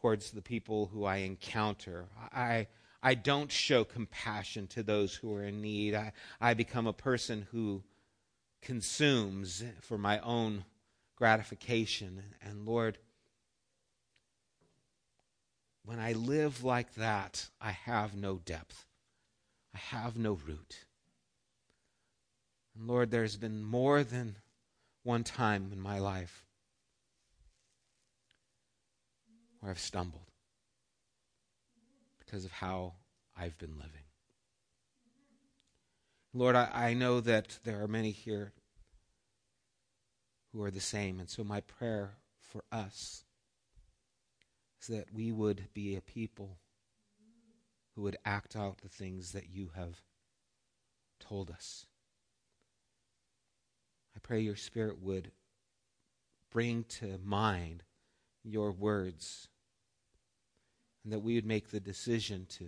towards 0.00 0.32
the 0.32 0.42
people 0.42 0.90
who 0.92 1.04
I 1.04 1.18
encounter. 1.18 2.06
I, 2.34 2.66
I 3.00 3.14
don't 3.14 3.52
show 3.52 3.84
compassion 3.84 4.66
to 4.70 4.82
those 4.82 5.14
who 5.14 5.32
are 5.36 5.44
in 5.44 5.62
need. 5.62 5.94
I, 5.94 6.10
I 6.40 6.54
become 6.54 6.88
a 6.88 6.92
person 6.92 7.46
who 7.52 7.84
consumes 8.62 9.62
for 9.80 9.96
my 9.96 10.18
own 10.18 10.64
gratification. 11.14 12.20
And 12.42 12.66
Lord, 12.66 12.98
when 15.84 16.00
I 16.00 16.14
live 16.14 16.64
like 16.64 16.94
that, 16.96 17.48
I 17.60 17.70
have 17.70 18.16
no 18.16 18.40
depth, 18.44 18.86
I 19.72 19.78
have 19.78 20.18
no 20.18 20.32
root. 20.32 20.84
And 22.74 22.88
Lord, 22.88 23.12
there's 23.12 23.36
been 23.36 23.62
more 23.62 24.02
than 24.02 24.34
one 25.04 25.22
time 25.22 25.70
in 25.72 25.78
my 25.80 26.00
life 26.00 26.42
where 29.66 29.72
I've 29.72 29.80
stumbled 29.80 30.30
because 32.24 32.44
of 32.44 32.52
how 32.52 32.92
I've 33.36 33.58
been 33.58 33.76
living. 33.76 34.04
Lord, 36.32 36.54
I, 36.54 36.70
I 36.72 36.94
know 36.94 37.18
that 37.18 37.58
there 37.64 37.82
are 37.82 37.88
many 37.88 38.12
here 38.12 38.52
who 40.52 40.62
are 40.62 40.70
the 40.70 40.78
same. 40.78 41.18
And 41.18 41.28
so 41.28 41.42
my 41.42 41.62
prayer 41.62 42.12
for 42.40 42.62
us 42.70 43.24
is 44.80 44.86
that 44.86 45.12
we 45.12 45.32
would 45.32 45.64
be 45.74 45.96
a 45.96 46.00
people 46.00 46.58
who 47.96 48.02
would 48.02 48.18
act 48.24 48.54
out 48.54 48.78
the 48.82 48.88
things 48.88 49.32
that 49.32 49.48
you 49.50 49.70
have 49.74 49.96
told 51.18 51.50
us. 51.50 51.86
I 54.14 54.20
pray 54.22 54.38
your 54.38 54.54
Spirit 54.54 55.02
would 55.02 55.32
bring 56.52 56.84
to 57.00 57.18
mind 57.24 57.82
your 58.44 58.70
words 58.70 59.48
and 61.07 61.12
that 61.12 61.20
we 61.20 61.36
would 61.36 61.46
make 61.46 61.70
the 61.70 61.78
decision 61.78 62.48
to 62.48 62.66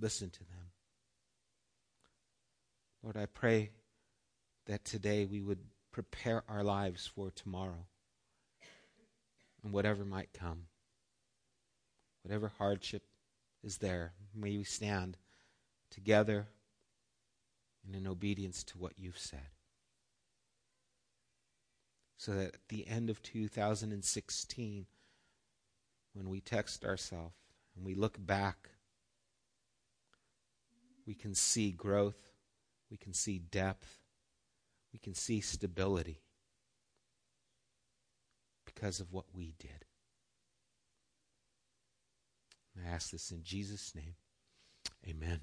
listen 0.00 0.30
to 0.30 0.44
them. 0.44 0.70
Lord, 3.02 3.16
I 3.16 3.26
pray 3.26 3.70
that 4.66 4.84
today 4.84 5.24
we 5.24 5.40
would 5.40 5.58
prepare 5.90 6.44
our 6.48 6.62
lives 6.62 7.04
for 7.04 7.32
tomorrow 7.32 7.86
and 9.64 9.72
whatever 9.72 10.04
might 10.04 10.32
come. 10.32 10.66
Whatever 12.22 12.52
hardship 12.58 13.02
is 13.64 13.78
there, 13.78 14.12
may 14.32 14.56
we 14.56 14.62
stand 14.62 15.16
together 15.90 16.46
and 17.84 17.96
in 17.96 18.06
obedience 18.06 18.62
to 18.62 18.78
what 18.78 18.92
you've 18.96 19.18
said 19.18 19.48
so 22.18 22.34
that 22.34 22.54
at 22.54 22.68
the 22.68 22.86
end 22.86 23.10
of 23.10 23.20
2016, 23.20 24.86
when 26.12 26.30
we 26.30 26.40
text 26.40 26.84
ourselves 26.84 27.34
and 27.78 27.86
we 27.86 27.94
look 27.94 28.18
back, 28.18 28.68
we 31.06 31.14
can 31.14 31.34
see 31.34 31.70
growth, 31.70 32.32
we 32.90 32.96
can 32.96 33.14
see 33.14 33.38
depth, 33.38 34.00
we 34.92 34.98
can 34.98 35.14
see 35.14 35.40
stability 35.40 36.20
because 38.66 38.98
of 38.98 39.12
what 39.12 39.26
we 39.32 39.54
did. 39.58 39.84
I 42.76 42.90
ask 42.90 43.10
this 43.10 43.30
in 43.30 43.42
Jesus' 43.42 43.94
name. 43.94 44.14
Amen. 45.08 45.40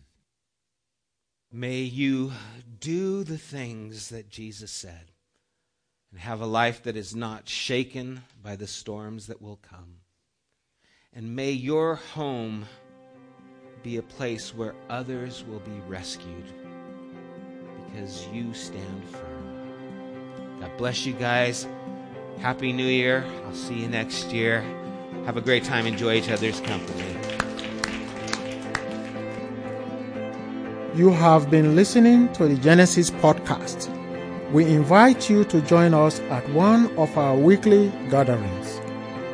May 1.51 1.81
you 1.81 2.33
do 2.79 3.23
the 3.23 3.37
things 3.37 4.09
that 4.09 4.29
Jesus 4.29 4.71
said 4.71 5.11
and 6.11 6.19
have 6.19 6.41
a 6.41 6.45
life 6.45 6.83
that 6.83 6.97
is 6.97 7.15
not 7.15 7.47
shaken 7.47 8.23
by 8.41 8.55
the 8.55 8.67
storms 8.67 9.27
that 9.27 9.41
will 9.41 9.57
come. 9.57 9.97
And 11.17 11.33
may 11.33 11.51
your 11.51 11.95
home 11.95 12.65
be 13.83 13.95
a 13.95 14.01
place 14.01 14.53
where 14.53 14.75
others 14.89 15.45
will 15.47 15.59
be 15.59 15.79
rescued 15.87 16.43
because 17.85 18.27
you 18.33 18.53
stand 18.53 19.05
firm. 19.07 20.59
God 20.59 20.75
bless 20.77 21.05
you 21.05 21.13
guys. 21.13 21.67
Happy 22.39 22.73
New 22.73 22.85
Year. 22.85 23.23
I'll 23.45 23.55
see 23.55 23.75
you 23.75 23.87
next 23.87 24.33
year. 24.33 24.59
Have 25.25 25.37
a 25.37 25.41
great 25.41 25.63
time. 25.63 25.87
Enjoy 25.87 26.15
each 26.15 26.29
other's 26.29 26.59
company. 26.59 27.15
You 30.95 31.11
have 31.11 31.49
been 31.49 31.77
listening 31.77 32.33
to 32.33 32.45
the 32.49 32.57
Genesis 32.57 33.09
podcast. 33.09 33.89
We 34.51 34.65
invite 34.65 35.29
you 35.29 35.45
to 35.45 35.61
join 35.61 35.93
us 35.93 36.19
at 36.29 36.49
one 36.49 36.93
of 36.97 37.17
our 37.17 37.37
weekly 37.37 37.87
gatherings. 38.09 38.81